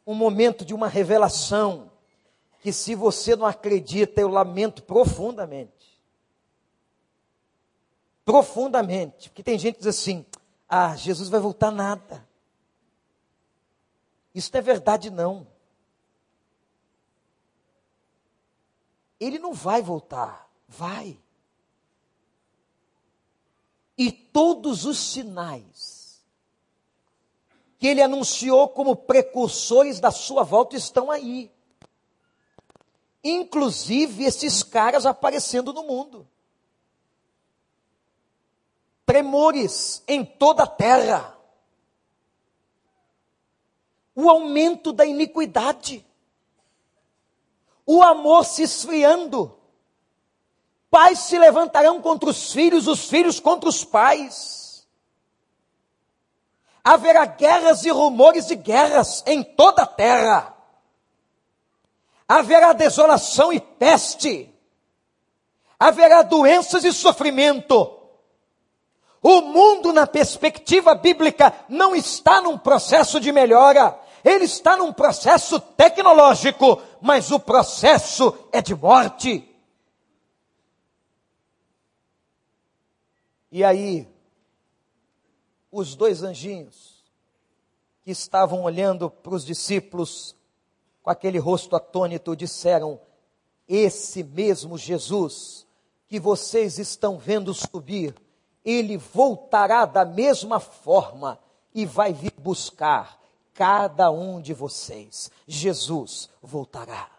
um 0.07 0.14
momento 0.14 0.64
de 0.64 0.73
uma 0.73 0.87
revelação 0.87 1.90
que 2.61 2.73
se 2.73 2.95
você 2.95 3.35
não 3.35 3.47
acredita, 3.47 4.21
eu 4.21 4.29
lamento 4.29 4.83
profundamente. 4.83 6.01
Profundamente. 8.25 9.29
Porque 9.29 9.42
tem 9.42 9.59
gente 9.59 9.75
que 9.75 9.81
diz 9.81 9.88
assim: 9.88 10.25
"Ah, 10.69 10.95
Jesus 10.95 11.29
vai 11.29 11.40
voltar 11.40 11.71
nada". 11.71 12.27
Isso 14.35 14.51
não 14.53 14.59
é 14.59 14.62
verdade, 14.62 15.11
não. 15.11 15.47
Ele 19.19 19.38
não 19.38 19.53
vai 19.53 19.83
voltar. 19.83 20.49
Vai. 20.69 21.19
E 23.97 24.12
todos 24.12 24.85
os 24.85 24.99
sinais 24.99 25.96
que 27.79 27.87
ele 27.87 28.03
anunciou 28.03 28.69
como 28.69 28.97
precursores 28.97 30.01
da 30.01 30.11
sua 30.11 30.43
volta 30.43 30.77
estão 30.77 31.11
aí. 31.11 31.51
Inclusive 33.23 34.25
esses 34.25 34.62
caras 34.62 35.05
aparecendo 35.05 35.73
no 35.73 35.83
mundo. 35.83 36.27
Tremores 39.05 40.03
em 40.07 40.25
toda 40.25 40.65
a 40.65 40.67
terra 40.67 41.37
o 44.17 44.31
aumento 44.31 44.95
da 44.95 45.05
iniquidade, 45.05 46.05
o 47.85 48.03
amor 48.03 48.47
se 48.47 48.62
esfriando, 48.62 49.55
pais 50.91 51.19
se 51.19 51.39
levantarão 51.39 52.01
contra 52.01 52.31
os 52.31 52.51
filhos, 52.51 52.89
os 52.89 53.11
filhos 53.11 53.39
contra 53.39 53.69
os 53.69 53.85
pais. 53.85 54.65
Haverá 56.87 57.27
guerras 57.27 57.85
e 57.85 57.90
rumores 57.90 58.46
de 58.46 58.55
guerras 58.55 59.25
em 59.27 59.42
toda 59.42 59.83
a 59.83 59.87
terra. 59.87 60.55
Haverá 62.29 62.72
desolação 62.72 63.53
e 63.53 63.59
peste. 63.59 64.55
Haverá 65.81 66.22
doenças 66.22 66.85
e 66.85 66.92
sofrimento. 66.92 67.92
O 69.20 69.40
mundo, 69.40 69.92
na 69.92 70.07
perspectiva 70.07 70.94
bíblica, 70.94 71.53
não 71.68 71.92
está 71.92 72.40
num 72.40 72.57
processo 72.57 73.18
de 73.18 73.33
melhora, 73.33 73.99
ele 74.25 74.44
está 74.44 74.77
num 74.77 74.92
processo 74.92 75.59
tecnológico, 75.59 76.81
mas 77.01 77.33
o 77.33 77.40
processo 77.40 78.33
é 78.53 78.62
de 78.62 78.77
morte. 78.77 79.44
E 83.51 83.64
aí, 83.64 84.07
os 85.77 85.95
dois 85.95 86.23
anjinhos 86.23 87.05
que 88.03 88.11
estavam 88.11 88.62
olhando 88.62 89.11
para 89.11 89.35
os 89.35 89.45
discípulos 89.45 90.35
com 91.03 91.11
aquele 91.11 91.39
rosto 91.39 91.77
atônito 91.77 92.35
disseram: 92.35 93.01
Esse 93.69 94.25
mesmo 94.25 94.79
Jesus 94.79 95.67
que 96.09 96.19
vocês 96.19 96.79
estão 96.79 97.19
vendo 97.19 97.53
subir, 97.53 98.15
ele 98.65 98.97
voltará 98.97 99.85
da 99.85 100.05
mesma 100.05 100.59
forma 100.59 101.39
e 101.75 101.85
vai 101.85 102.12
vir 102.12 102.33
buscar 102.39 103.21
cada 103.53 104.11
um 104.11 104.41
de 104.41 104.55
vocês. 104.55 105.31
Jesus 105.47 106.31
voltará. 106.43 107.11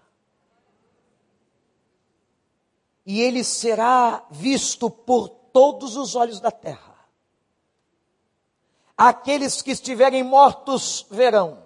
E 3.06 3.22
ele 3.22 3.43
será 3.43 4.26
visto 4.30 4.89
por 4.89 5.30
todos 5.30 5.96
os 5.96 6.15
olhos 6.15 6.39
da 6.39 6.52
terra. 6.52 6.87
Aqueles 8.97 9.62
que 9.62 9.71
estiverem 9.71 10.23
mortos 10.23 11.05
verão. 11.12 11.63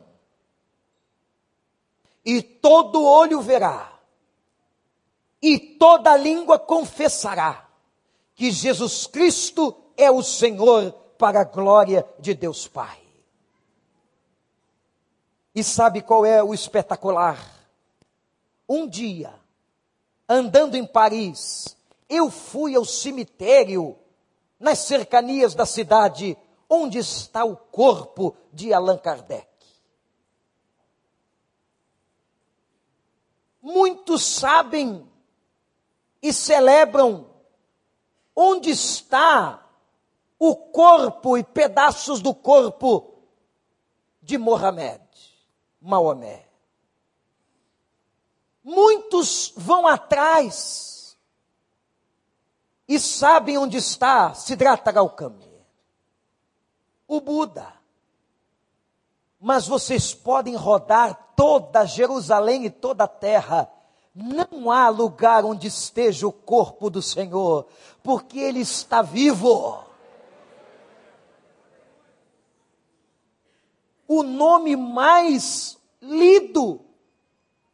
E 2.25 2.41
todo 2.41 3.03
olho 3.03 3.41
verá. 3.41 3.91
E 5.41 5.57
toda 5.57 6.17
língua 6.17 6.59
confessará 6.59 7.67
que 8.35 8.51
Jesus 8.51 9.07
Cristo 9.07 9.75
é 9.95 10.11
o 10.11 10.21
Senhor 10.21 10.91
para 11.17 11.41
a 11.41 11.45
glória 11.45 12.05
de 12.19 12.33
Deus 12.33 12.67
Pai. 12.67 12.99
E 15.53 15.63
sabe 15.63 16.01
qual 16.01 16.25
é 16.25 16.43
o 16.43 16.53
espetacular? 16.53 17.37
Um 18.67 18.87
dia, 18.87 19.33
andando 20.27 20.75
em 20.75 20.85
Paris, 20.85 21.75
eu 22.09 22.29
fui 22.31 22.75
ao 22.75 22.85
cemitério 22.85 23.97
nas 24.59 24.79
cercanias 24.79 25.53
da 25.53 25.65
cidade 25.65 26.37
onde 26.73 26.99
está 26.99 27.43
o 27.43 27.57
corpo 27.57 28.33
de 28.53 28.73
Allan 28.73 28.97
Kardec. 28.97 29.45
Muitos 33.61 34.23
sabem 34.23 35.05
e 36.21 36.31
celebram 36.31 37.29
onde 38.33 38.69
está 38.69 39.67
o 40.39 40.55
corpo 40.55 41.37
e 41.37 41.43
pedaços 41.43 42.21
do 42.21 42.33
corpo 42.33 43.21
de 44.21 44.37
Mohamed. 44.37 45.01
Maomé. 45.81 46.47
Muitos 48.63 49.51
vão 49.57 49.85
atrás 49.85 51.17
e 52.87 52.97
sabem 52.97 53.57
onde 53.57 53.77
está 53.77 54.33
Siddhartha 54.35 54.91
Gautama, 54.91 55.50
o 57.15 57.21
Buda. 57.21 57.67
Mas 59.39 59.67
vocês 59.67 60.13
podem 60.13 60.55
rodar 60.55 61.33
toda 61.35 61.85
Jerusalém 61.85 62.65
e 62.65 62.69
toda 62.69 63.05
a 63.05 63.07
terra. 63.07 63.71
Não 64.13 64.69
há 64.71 64.89
lugar 64.89 65.45
onde 65.45 65.67
esteja 65.67 66.27
o 66.27 66.31
corpo 66.31 66.89
do 66.89 67.01
Senhor, 67.01 67.65
porque 68.03 68.39
Ele 68.39 68.59
está 68.59 69.01
vivo. 69.01 69.91
o 74.13 74.23
nome 74.23 74.75
mais 74.75 75.77
lido 76.01 76.81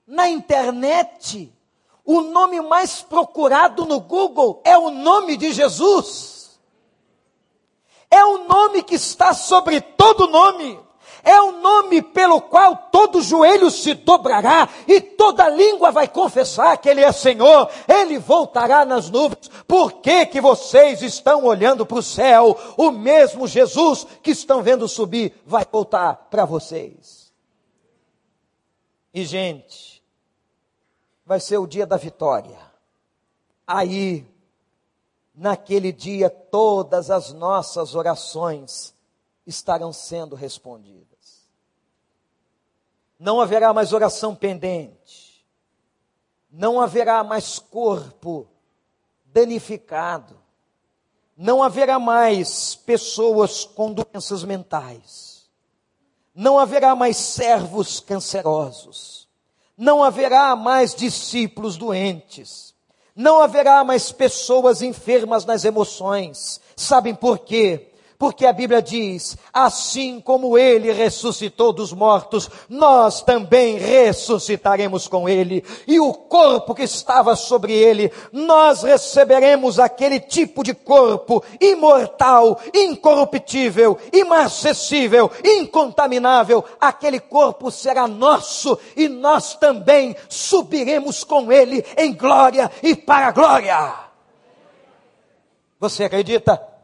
na 0.06 0.30
internet, 0.30 1.52
o 2.06 2.22
nome 2.22 2.62
mais 2.62 3.02
procurado 3.02 3.86
no 3.86 4.00
Google 4.00 4.62
é 4.64 4.78
o 4.78 4.92
nome 4.92 5.36
de 5.36 5.52
Jesus. 5.52 6.37
É 8.10 8.24
o 8.24 8.48
nome 8.48 8.84
que 8.84 8.96
está 8.96 9.34
sobre 9.34 9.82
todo 9.82 10.28
nome. 10.28 10.80
É 11.24 11.42
o 11.42 11.52
nome 11.52 12.02
pelo 12.02 12.40
qual 12.40 12.76
todo 12.90 13.22
joelho 13.22 13.70
se 13.70 13.94
dobrará 13.94 14.70
e 14.88 15.02
toda 15.02 15.50
língua 15.50 15.92
vai 15.92 16.08
confessar 16.08 16.78
que 16.78 16.88
Ele 16.88 17.02
é 17.02 17.12
Senhor. 17.12 17.70
Ele 17.86 18.18
voltará 18.18 18.86
nas 18.86 19.10
nuvens. 19.10 19.50
Por 19.68 19.94
que, 19.96 20.26
que 20.26 20.40
vocês 20.40 21.02
estão 21.02 21.44
olhando 21.44 21.86
para 21.86 21.98
o 21.98 22.04
céu? 22.04 22.58
O 22.78 22.92
mesmo 22.92 23.46
Jesus 23.46 24.08
que 24.24 24.32
estão 24.32 24.64
vendo 24.64 24.88
subir 24.88 25.34
vai 25.46 25.66
voltar 25.70 26.28
para 26.30 26.46
vocês. 26.46 27.34
E, 29.14 29.26
gente, 29.26 30.02
vai 31.26 31.42
ser 31.42 31.58
o 31.58 31.68
dia 31.68 31.86
da 31.86 31.98
vitória. 31.98 32.58
Aí, 33.66 34.26
naquele 35.38 35.92
dia, 35.92 36.32
todas 36.32 37.12
as 37.12 37.32
nossas 37.32 37.94
orações 37.94 38.94
estarão 39.46 39.94
sendo 39.94 40.36
respondidas. 40.36 41.08
Não 43.20 43.40
haverá 43.40 43.72
mais 43.72 43.94
oração 43.94 44.36
pendente. 44.36 45.46
Não 46.52 46.82
haverá 46.82 47.24
mais 47.24 47.60
corpo 47.60 48.48
danificado. 49.26 50.36
Não 51.36 51.62
haverá 51.62 52.00
mais 52.00 52.74
pessoas 52.74 53.64
com 53.64 53.94
doenças 53.94 54.44
mentais. 54.44 55.48
Não 56.34 56.58
haverá 56.58 56.96
mais 56.96 57.16
servos 57.16 58.00
cancerosos. 58.00 59.28
Não 59.78 60.04
haverá 60.04 60.56
mais 60.56 60.96
discípulos 60.96 61.78
doentes. 61.78 62.76
Não 63.18 63.42
haverá 63.42 63.84
mais 63.84 64.12
pessoas 64.12 64.84
enfermas 64.84 65.44
nas 65.44 65.66
emoções. 65.66 66.62
Sabem 66.76 67.16
por 67.16 67.40
quê? 67.40 67.88
Porque 68.18 68.48
a 68.48 68.54
Bíblia 68.54 68.82
diz: 68.82 69.38
assim 69.54 70.20
como 70.20 70.58
ele 70.58 70.92
ressuscitou 70.92 71.72
dos 71.72 71.94
mortos, 71.94 72.50
nós 72.68 73.22
também 73.22 73.78
ressuscitaremos 73.78 75.08
com 75.08 75.30
ele. 75.30 75.64
E 75.88 76.00
o 76.00 76.12
corpo 76.12 76.74
que 76.74 76.84
estava 76.84 77.36
sobre 77.36 77.74
ele, 77.74 78.12
nós 78.32 78.82
receberemos 78.82 79.80
aquele 79.80 80.20
tipo 80.20 80.64
de 80.64 80.74
corpo 80.74 81.44
imortal, 81.62 82.60
incorruptível, 82.74 84.00
imarcessível, 84.12 85.30
incontaminável. 85.46 86.66
Aquele 86.80 87.20
corpo 87.20 87.70
será 87.70 88.08
nosso 88.08 88.80
e 88.96 89.08
nós 89.08 89.54
também 89.56 90.16
subiremos 90.28 91.24
com 91.24 91.52
ele 91.52 91.86
em 91.96 92.14
glória 92.14 92.72
e 92.82 92.96
para 92.96 93.28
a 93.28 93.32
glória. 93.32 93.94
Você 95.80 96.04
acredita? 96.04 96.77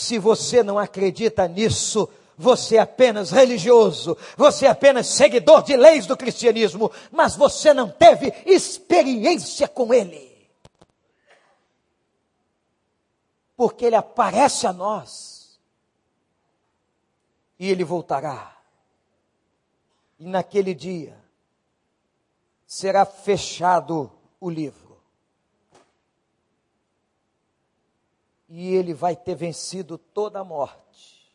Se 0.00 0.18
você 0.18 0.62
não 0.62 0.78
acredita 0.78 1.46
nisso, 1.46 2.08
você 2.34 2.76
é 2.76 2.80
apenas 2.80 3.30
religioso, 3.30 4.16
você 4.34 4.64
é 4.64 4.70
apenas 4.70 5.06
seguidor 5.08 5.62
de 5.62 5.76
leis 5.76 6.06
do 6.06 6.16
cristianismo, 6.16 6.90
mas 7.12 7.36
você 7.36 7.74
não 7.74 7.90
teve 7.90 8.32
experiência 8.46 9.68
com 9.68 9.92
ele. 9.92 10.48
Porque 13.54 13.84
ele 13.84 13.94
aparece 13.94 14.66
a 14.66 14.72
nós 14.72 15.60
e 17.58 17.70
ele 17.70 17.84
voltará. 17.84 18.56
E 20.18 20.24
naquele 20.24 20.74
dia 20.74 21.14
será 22.66 23.04
fechado 23.04 24.10
o 24.40 24.48
livro. 24.48 24.89
E 28.50 28.74
ele 28.74 28.92
vai 28.92 29.14
ter 29.14 29.36
vencido 29.36 29.96
toda 29.96 30.40
a 30.40 30.44
morte. 30.44 31.32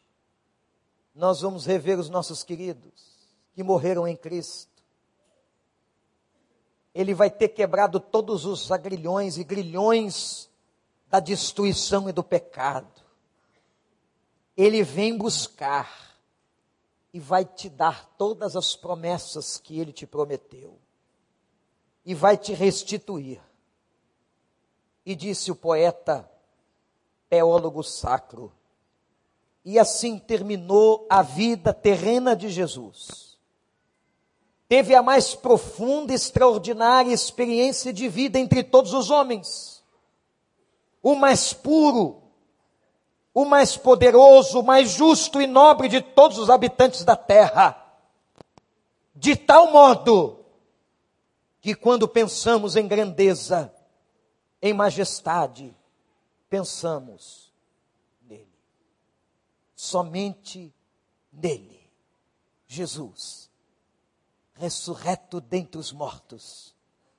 Nós 1.15 1.39
vamos 1.39 1.65
rever 1.65 1.97
os 1.97 2.09
nossos 2.09 2.43
queridos 2.43 3.15
que 3.53 3.63
morreram 3.63 4.05
em 4.05 4.17
Cristo. 4.17 4.83
Ele 6.93 7.13
vai 7.13 7.29
ter 7.29 7.49
quebrado 7.49 8.01
todos 8.01 8.43
os 8.43 8.69
agrilhões 8.69 9.37
e 9.37 9.45
grilhões 9.45 10.49
da 11.07 11.21
destruição 11.21 12.09
e 12.09 12.11
do 12.11 12.21
pecado. 12.21 13.01
Ele 14.57 14.83
vem 14.83 15.17
buscar 15.17 16.19
e 17.13 17.19
vai 17.19 17.45
te 17.45 17.69
dar 17.69 18.05
todas 18.17 18.57
as 18.57 18.75
promessas 18.75 19.57
que 19.57 19.79
ele 19.79 19.93
te 19.93 20.05
prometeu. 20.05 20.77
E 22.05 22.13
vai 22.13 22.37
te 22.37 22.53
restituir. 22.53 23.41
E 25.05 25.15
disse 25.15 25.49
o 25.49 25.55
poeta 25.55 26.29
teólogo 27.29 27.83
sacro. 27.83 28.51
E 29.63 29.79
assim 29.79 30.19
terminou 30.19 31.07
a 31.09 31.21
vida 31.21 31.73
terrena 31.73 32.35
de 32.35 32.49
Jesus. 32.49 33.37
Teve 34.67 34.95
a 34.95 35.01
mais 35.01 35.35
profunda 35.35 36.11
e 36.11 36.15
extraordinária 36.15 37.13
experiência 37.13 37.93
de 37.93 38.07
vida 38.07 38.39
entre 38.39 38.63
todos 38.63 38.93
os 38.93 39.09
homens. 39.09 39.83
O 41.01 41.15
mais 41.15 41.53
puro, 41.53 42.21
o 43.33 43.45
mais 43.45 43.77
poderoso, 43.77 44.59
o 44.59 44.63
mais 44.63 44.89
justo 44.91 45.41
e 45.41 45.45
nobre 45.45 45.87
de 45.87 46.01
todos 46.01 46.37
os 46.37 46.49
habitantes 46.49 47.03
da 47.03 47.15
terra. 47.15 47.79
De 49.15 49.35
tal 49.35 49.71
modo 49.71 50.39
que 51.61 51.75
quando 51.75 52.07
pensamos 52.07 52.75
em 52.75 52.87
grandeza, 52.87 53.73
em 54.61 54.73
majestade, 54.73 55.75
pensamos 56.55 57.51
nele. 58.21 58.47
Somente 59.75 60.73
nele. 61.29 61.81
Jesus, 62.65 63.49
ressurreto 64.53 65.41
dentre 65.41 65.77
os 65.77 65.91
mortos, 65.91 66.73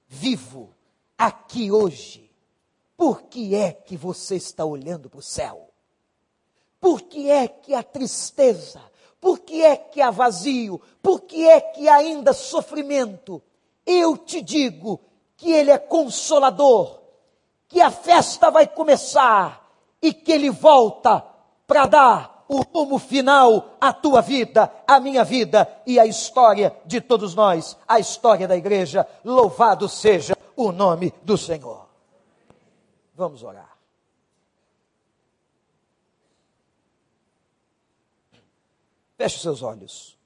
vivo 0.09 0.75
aqui 1.19 1.71
hoje. 1.71 2.31
Por 2.97 3.25
que 3.25 3.55
é 3.55 3.73
que 3.73 3.95
você 3.95 4.37
está 4.37 4.65
olhando 4.65 5.11
para 5.11 5.21
o 5.21 5.23
céu? 5.23 5.71
Por 6.81 7.03
que 7.03 7.31
é 7.31 7.47
que 7.47 7.75
há 7.75 7.83
tristeza? 7.83 8.83
Por 9.21 9.41
que 9.41 9.63
é 9.63 9.77
que 9.77 10.01
há 10.01 10.11
vazio? 10.11 10.81
Por 11.03 11.21
que 11.21 11.47
é 11.47 11.61
que 11.61 11.89
ainda 11.89 12.33
sofrimento? 12.33 13.43
Eu 13.85 14.17
te 14.17 14.41
digo 14.41 14.99
que 15.37 15.53
Ele 15.53 15.71
é 15.71 15.79
consolador, 15.79 17.06
que 17.69 17.81
a 17.81 17.91
festa 17.91 18.51
vai 18.51 18.67
começar 18.67 19.67
e 20.01 20.13
que 20.13 20.33
ele 20.33 20.51
volta 20.51 21.25
para 21.67 21.87
dar 21.87 22.45
o 22.49 22.63
rumo 22.63 22.99
final 22.99 23.77
à 23.81 23.93
tua 23.93 24.21
vida, 24.21 24.73
à 24.87 25.01
minha 25.01 25.25
vida 25.25 25.69
e 25.87 25.99
à 25.99 26.07
história 26.07 26.77
de 26.85 27.01
todos 27.01 27.35
nós, 27.35 27.77
a 27.89 27.99
história 27.99 28.47
da 28.47 28.57
igreja. 28.57 29.07
Louvado 29.25 29.89
seja 29.89 30.37
o 30.55 30.71
nome 30.71 31.13
do 31.23 31.37
Senhor. 31.37 31.87
Vamos 33.15 33.43
orar. 33.43 33.77
Feche 39.17 39.41
seus 39.41 39.63
olhos. 39.63 40.17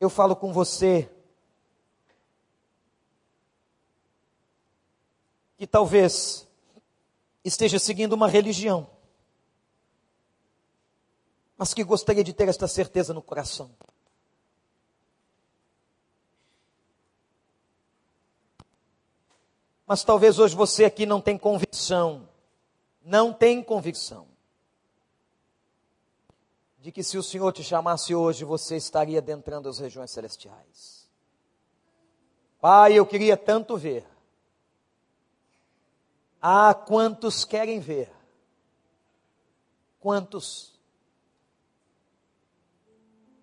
Eu 0.00 0.08
falo 0.08 0.34
com 0.34 0.52
você 0.52 1.10
que 5.60 5.66
talvez 5.66 6.48
esteja 7.44 7.78
seguindo 7.78 8.14
uma 8.14 8.26
religião, 8.26 8.88
mas 11.54 11.74
que 11.74 11.84
gostaria 11.84 12.24
de 12.24 12.32
ter 12.32 12.48
esta 12.48 12.66
certeza 12.66 13.12
no 13.12 13.20
coração. 13.20 13.70
Mas 19.86 20.02
talvez 20.02 20.38
hoje 20.38 20.56
você 20.56 20.86
aqui 20.86 21.04
não 21.04 21.20
tem 21.20 21.36
convicção, 21.36 22.26
não 23.04 23.30
tem 23.30 23.62
convicção 23.62 24.26
de 26.78 26.90
que 26.90 27.02
se 27.02 27.18
o 27.18 27.22
Senhor 27.22 27.52
te 27.52 27.62
chamasse 27.62 28.14
hoje, 28.14 28.46
você 28.46 28.78
estaria 28.78 29.18
adentrando 29.18 29.68
as 29.68 29.78
regiões 29.78 30.10
celestiais. 30.10 31.06
Pai, 32.62 32.94
eu 32.94 33.04
queria 33.04 33.36
tanto 33.36 33.76
ver 33.76 34.09
ah, 36.40 36.74
quantos 36.74 37.44
querem 37.44 37.80
ver? 37.80 38.10
Quantos? 39.98 40.78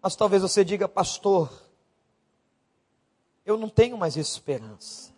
Mas 0.02 0.16
talvez 0.16 0.41
você 0.41 0.64
diga, 0.66 0.88
pastor, 0.88 1.52
eu 3.45 3.58
não 3.58 3.70
tenho 3.70 3.98
mais 3.98 4.18
esperança. 4.18 5.14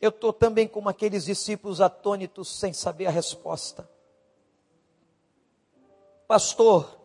Eu 0.00 0.10
estou 0.10 0.32
também 0.32 0.66
como 0.66 0.88
aqueles 0.88 1.24
discípulos 1.24 1.80
atônitos 1.80 2.58
sem 2.58 2.72
saber 2.72 3.06
a 3.06 3.10
resposta. 3.10 3.88
Pastor, 6.26 6.98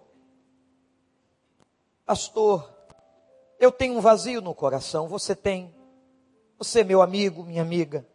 pastor, 2.05 2.72
eu 3.59 3.72
tenho 3.72 3.97
um 3.97 4.01
vazio 4.01 4.41
no 4.41 4.53
coração, 4.53 5.07
você 5.07 5.36
tem. 5.36 5.74
Você 6.57 6.82
é 6.82 6.84
meu 6.84 7.01
amigo, 7.01 7.43
minha 7.43 7.61
amiga. 7.61 8.05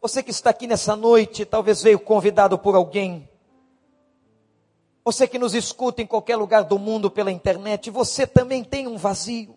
Você 0.00 0.22
que 0.22 0.30
está 0.30 0.50
aqui 0.50 0.66
nessa 0.66 0.94
noite, 0.94 1.44
talvez 1.44 1.82
veio 1.82 1.98
convidado 1.98 2.58
por 2.58 2.74
alguém. 2.74 3.28
Você 5.04 5.26
que 5.26 5.38
nos 5.38 5.54
escuta 5.54 6.02
em 6.02 6.06
qualquer 6.06 6.36
lugar 6.36 6.64
do 6.64 6.78
mundo 6.78 7.10
pela 7.10 7.30
internet, 7.30 7.90
você 7.90 8.26
também 8.26 8.64
tem 8.64 8.86
um 8.88 8.96
vazio. 8.96 9.56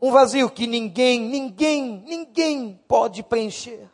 Um 0.00 0.12
vazio 0.12 0.50
que 0.50 0.66
ninguém, 0.66 1.20
ninguém, 1.20 2.02
ninguém 2.06 2.80
pode 2.86 3.22
preencher. 3.22 3.90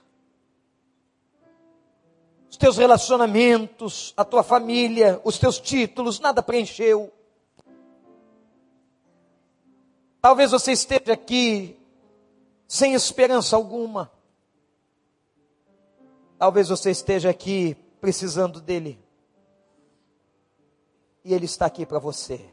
Os 2.51 2.57
teus 2.57 2.77
relacionamentos, 2.77 4.13
a 4.17 4.25
tua 4.25 4.43
família, 4.43 5.21
os 5.25 5.39
teus 5.39 5.59
títulos, 5.59 6.21
nada 6.21 6.43
preencheu. 6.43 7.13
Talvez 10.21 10.51
você 10.51 10.73
esteja 10.73 11.15
aqui 11.15 11.80
sem 12.71 12.95
esperança 12.95 13.57
alguma. 13.57 14.13
Talvez 16.39 16.69
você 16.69 16.93
esteja 16.93 17.29
aqui 17.29 17.75
precisando 18.01 18.61
dele. 18.61 18.97
E 21.25 21.35
ele 21.35 21.47
está 21.47 21.67
aqui 21.67 21.85
para 21.85 21.99
você. 21.99 22.49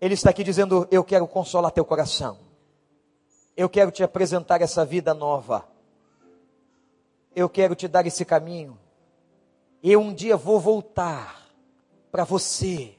Ele 0.00 0.14
está 0.14 0.30
aqui 0.30 0.42
dizendo: 0.42 0.88
Eu 0.90 1.04
quero 1.04 1.28
consolar 1.28 1.70
teu 1.70 1.84
coração. 1.84 2.36
Eu 3.56 3.68
quero 3.68 3.92
te 3.92 4.02
apresentar 4.02 4.60
essa 4.60 4.84
vida 4.84 5.14
nova. 5.14 5.68
Eu 7.36 7.48
quero 7.48 7.76
te 7.76 7.86
dar 7.86 8.04
esse 8.04 8.24
caminho. 8.24 8.76
Eu 9.80 10.00
um 10.00 10.12
dia 10.12 10.36
vou 10.36 10.58
voltar 10.58 11.52
para 12.10 12.24
você 12.24 12.98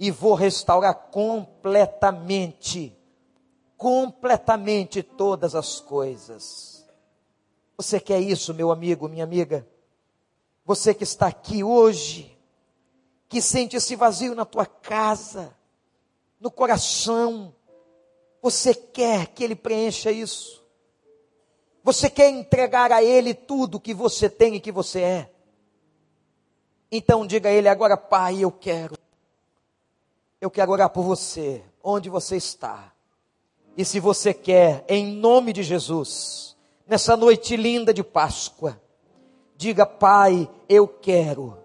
e 0.00 0.10
vou 0.10 0.34
restaurar 0.34 0.94
completamente 1.12 3.03
completamente 3.76 5.02
todas 5.02 5.54
as 5.54 5.80
coisas. 5.80 6.84
Você 7.76 7.98
quer 7.98 8.20
isso, 8.20 8.54
meu 8.54 8.70
amigo, 8.70 9.08
minha 9.08 9.24
amiga? 9.24 9.66
Você 10.64 10.94
que 10.94 11.04
está 11.04 11.26
aqui 11.26 11.62
hoje, 11.62 12.38
que 13.28 13.42
sente 13.42 13.76
esse 13.76 13.96
vazio 13.96 14.34
na 14.34 14.44
tua 14.44 14.64
casa, 14.64 15.54
no 16.40 16.50
coração, 16.50 17.54
você 18.40 18.74
quer 18.74 19.26
que 19.28 19.42
Ele 19.42 19.56
preencha 19.56 20.10
isso? 20.10 20.64
Você 21.82 22.08
quer 22.08 22.30
entregar 22.30 22.92
a 22.92 23.02
Ele 23.02 23.34
tudo 23.34 23.80
que 23.80 23.92
você 23.92 24.30
tem 24.30 24.54
e 24.54 24.60
que 24.60 24.72
você 24.72 25.00
é? 25.00 25.30
Então 26.90 27.26
diga 27.26 27.48
a 27.48 27.52
Ele 27.52 27.68
agora, 27.68 27.96
Pai, 27.96 28.38
eu 28.38 28.52
quero. 28.52 28.96
Eu 30.40 30.50
quero 30.50 30.72
orar 30.72 30.90
por 30.90 31.02
você, 31.02 31.62
onde 31.82 32.08
você 32.08 32.36
está. 32.36 32.93
E 33.76 33.84
se 33.84 33.98
você 33.98 34.32
quer, 34.32 34.84
em 34.88 35.06
nome 35.06 35.52
de 35.52 35.62
Jesus, 35.62 36.56
nessa 36.86 37.16
noite 37.16 37.56
linda 37.56 37.92
de 37.92 38.04
Páscoa, 38.04 38.80
diga, 39.56 39.84
Pai, 39.84 40.48
eu 40.68 40.86
quero. 40.86 41.58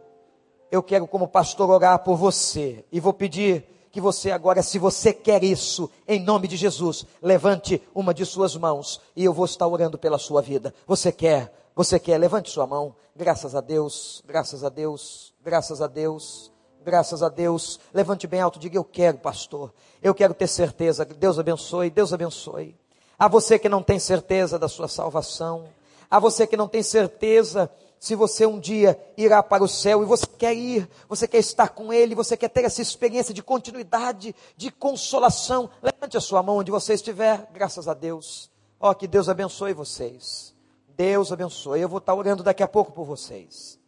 Eu 0.71 0.81
quero, 0.81 1.07
como 1.07 1.27
pastor, 1.27 1.69
orar 1.69 1.99
por 1.99 2.15
você. 2.15 2.83
E 2.91 2.99
vou 2.99 3.13
pedir 3.13 3.65
que 3.91 4.01
você 4.01 4.31
agora, 4.31 4.61
se 4.61 4.77
você 4.77 5.11
quer 5.13 5.43
isso, 5.43 5.89
em 6.07 6.19
nome 6.19 6.47
de 6.47 6.55
Jesus, 6.55 7.05
levante 7.21 7.81
uma 7.93 8.13
de 8.13 8.25
suas 8.25 8.55
mãos 8.55 9.01
e 9.15 9.23
eu 9.23 9.33
vou 9.33 9.45
estar 9.45 9.67
orando 9.67 9.97
pela 9.97 10.17
sua 10.17 10.41
vida. 10.41 10.73
Você 10.87 11.11
quer? 11.11 11.51
Você 11.75 11.99
quer? 11.99 12.17
Levante 12.17 12.49
sua 12.49 12.67
mão. 12.67 12.95
Graças 13.15 13.55
a 13.55 13.61
Deus, 13.61 14.23
graças 14.25 14.63
a 14.63 14.69
Deus, 14.69 15.33
graças 15.43 15.81
a 15.81 15.87
Deus. 15.87 16.51
Graças 16.89 17.21
a 17.21 17.29
Deus. 17.29 17.79
Levante 17.93 18.25
bem 18.25 18.41
alto, 18.41 18.57
diga: 18.57 18.75
Eu 18.75 18.83
quero, 18.83 19.19
pastor. 19.19 19.71
Eu 20.01 20.15
quero 20.15 20.33
ter 20.33 20.47
certeza. 20.47 21.05
Deus 21.05 21.37
abençoe, 21.37 21.91
Deus 21.91 22.11
abençoe. 22.11 22.75
A 23.17 23.27
você 23.27 23.59
que 23.59 23.69
não 23.69 23.83
tem 23.83 23.99
certeza 23.99 24.57
da 24.57 24.67
sua 24.67 24.87
salvação, 24.87 25.65
a 26.09 26.19
você 26.19 26.47
que 26.47 26.57
não 26.57 26.67
tem 26.67 26.81
certeza 26.81 27.69
se 27.99 28.15
você 28.15 28.43
um 28.47 28.59
dia 28.59 28.99
irá 29.15 29.43
para 29.43 29.63
o 29.63 29.67
céu 29.67 30.01
e 30.01 30.05
você 30.05 30.25
quer 30.25 30.55
ir, 30.55 30.89
você 31.07 31.27
quer 31.27 31.37
estar 31.37 31.69
com 31.69 31.93
Ele, 31.93 32.15
você 32.15 32.35
quer 32.35 32.49
ter 32.49 32.65
essa 32.65 32.81
experiência 32.81 33.35
de 33.35 33.43
continuidade, 33.43 34.33
de 34.57 34.71
consolação, 34.71 35.69
levante 35.83 36.17
a 36.17 36.21
sua 36.21 36.41
mão 36.41 36.57
onde 36.57 36.71
você 36.71 36.95
estiver, 36.95 37.47
graças 37.53 37.87
a 37.87 37.93
Deus. 37.93 38.49
Ó, 38.79 38.89
oh, 38.89 38.95
que 38.95 39.05
Deus 39.05 39.29
abençoe 39.29 39.73
vocês. 39.73 40.55
Deus 40.97 41.31
abençoe. 41.31 41.81
Eu 41.81 41.89
vou 41.89 41.99
estar 41.99 42.15
orando 42.15 42.41
daqui 42.41 42.63
a 42.63 42.67
pouco 42.67 42.91
por 42.91 43.05
vocês. 43.05 43.78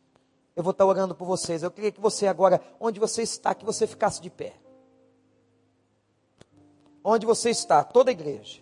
Eu 0.56 0.64
vou 0.64 0.72
estar 0.72 0.86
orando 0.86 1.16
por 1.16 1.26
vocês. 1.26 1.64
Eu 1.64 1.72
queria 1.72 1.92
que 1.92 2.02
você 2.02 2.28
agora, 2.28 2.62
onde 2.80 3.00
você 3.00 3.22
está, 3.22 3.56
que 3.56 3.66
você 3.66 3.88
ficasse 3.88 4.22
de 4.22 4.30
pé. 4.30 4.56
Onde 7.04 7.26
você 7.26 7.50
está, 7.50 7.84
toda 7.84 8.12
a 8.12 8.14
igreja. 8.14 8.62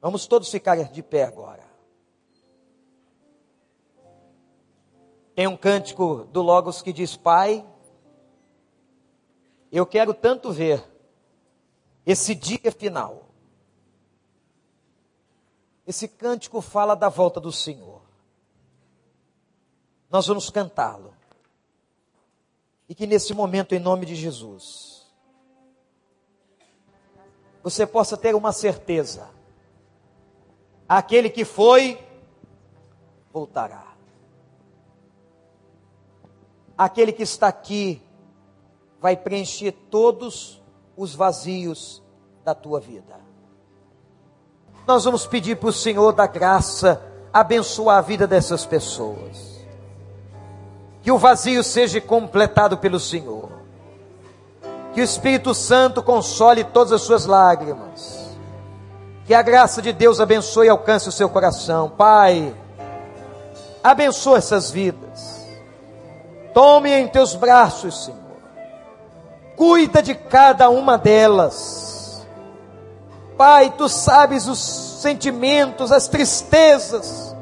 Vamos 0.00 0.26
todos 0.26 0.50
ficar 0.50 0.76
de 0.84 1.02
pé 1.02 1.24
agora. 1.24 1.64
Tem 5.34 5.46
um 5.46 5.56
cântico 5.56 6.24
do 6.32 6.40
Logos 6.40 6.80
que 6.80 6.92
diz: 6.92 7.14
Pai, 7.14 7.64
eu 9.70 9.84
quero 9.84 10.14
tanto 10.14 10.50
ver 10.50 10.82
esse 12.06 12.34
dia 12.34 12.72
final. 12.72 13.26
Esse 15.86 16.08
cântico 16.08 16.60
fala 16.60 16.94
da 16.94 17.08
volta 17.08 17.38
do 17.38 17.52
Senhor. 17.52 17.95
Nós 20.10 20.26
vamos 20.26 20.50
cantá-lo. 20.50 21.14
E 22.88 22.94
que 22.94 23.06
nesse 23.06 23.34
momento, 23.34 23.74
em 23.74 23.80
nome 23.80 24.06
de 24.06 24.14
Jesus, 24.14 25.06
você 27.62 27.84
possa 27.84 28.16
ter 28.16 28.34
uma 28.34 28.52
certeza: 28.52 29.28
aquele 30.88 31.28
que 31.28 31.44
foi, 31.44 32.00
voltará. 33.32 33.84
Aquele 36.78 37.12
que 37.12 37.22
está 37.22 37.48
aqui, 37.48 38.02
vai 39.00 39.16
preencher 39.16 39.72
todos 39.90 40.62
os 40.96 41.14
vazios 41.14 42.02
da 42.44 42.54
tua 42.54 42.78
vida. 42.78 43.18
Nós 44.86 45.04
vamos 45.04 45.26
pedir 45.26 45.56
para 45.56 45.70
o 45.70 45.72
Senhor 45.72 46.12
da 46.12 46.26
graça 46.28 47.02
abençoar 47.32 47.98
a 47.98 48.02
vida 48.02 48.26
dessas 48.26 48.64
pessoas 48.64 49.55
que 51.06 51.12
o 51.12 51.18
vazio 51.18 51.62
seja 51.62 52.00
completado 52.00 52.78
pelo 52.78 52.98
Senhor. 52.98 53.48
Que 54.92 55.00
o 55.00 55.04
Espírito 55.04 55.54
Santo 55.54 56.02
console 56.02 56.64
todas 56.64 56.92
as 56.92 57.02
suas 57.02 57.26
lágrimas. 57.26 58.36
Que 59.24 59.32
a 59.32 59.40
graça 59.40 59.80
de 59.80 59.92
Deus 59.92 60.20
abençoe 60.20 60.66
e 60.66 60.68
alcance 60.68 61.08
o 61.08 61.12
seu 61.12 61.28
coração. 61.28 61.88
Pai, 61.88 62.52
abençoa 63.84 64.38
essas 64.38 64.72
vidas. 64.72 65.46
Tome 66.52 66.90
em 66.90 67.06
teus 67.06 67.36
braços, 67.36 68.06
Senhor. 68.06 68.20
Cuida 69.54 70.02
de 70.02 70.12
cada 70.12 70.68
uma 70.70 70.98
delas. 70.98 72.26
Pai, 73.38 73.72
tu 73.78 73.88
sabes 73.88 74.48
os 74.48 74.58
sentimentos, 74.58 75.92
as 75.92 76.08
tristezas, 76.08 77.32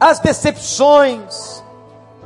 as 0.00 0.18
decepções, 0.18 1.61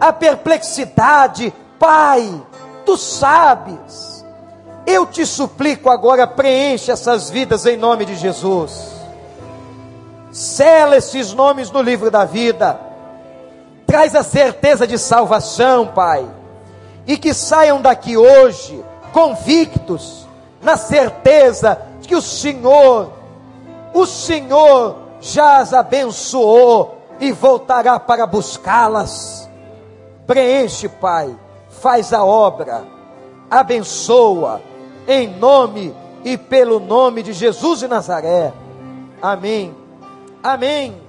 a 0.00 0.12
perplexidade, 0.12 1.52
Pai, 1.78 2.42
tu 2.84 2.96
sabes. 2.96 4.24
Eu 4.86 5.06
te 5.06 5.26
suplico 5.26 5.90
agora, 5.90 6.26
preenche 6.26 6.90
essas 6.90 7.28
vidas 7.28 7.66
em 7.66 7.76
nome 7.76 8.04
de 8.04 8.14
Jesus. 8.14 8.94
Sela 10.30 10.96
esses 10.96 11.32
nomes 11.32 11.70
no 11.70 11.82
livro 11.82 12.10
da 12.10 12.24
vida. 12.24 12.78
Traz 13.86 14.14
a 14.14 14.22
certeza 14.22 14.86
de 14.86 14.98
salvação, 14.98 15.88
Pai. 15.88 16.26
E 17.06 17.16
que 17.16 17.32
saiam 17.32 17.80
daqui 17.80 18.16
hoje 18.16 18.84
convictos, 19.12 20.26
na 20.62 20.76
certeza 20.76 21.80
de 22.00 22.08
que 22.08 22.16
o 22.16 22.22
Senhor, 22.22 23.12
o 23.94 24.06
Senhor 24.06 24.96
já 25.20 25.58
as 25.58 25.72
abençoou 25.72 26.98
e 27.18 27.32
voltará 27.32 27.98
para 27.98 28.26
buscá-las 28.26 29.45
Preenche, 30.26 30.88
Pai, 30.88 31.34
faz 31.68 32.12
a 32.12 32.24
obra, 32.24 32.84
abençoa, 33.50 34.60
em 35.06 35.28
nome 35.28 35.94
e 36.24 36.36
pelo 36.36 36.80
nome 36.80 37.22
de 37.22 37.32
Jesus 37.32 37.80
de 37.80 37.88
Nazaré. 37.88 38.52
Amém. 39.22 39.74
Amém. 40.42 41.05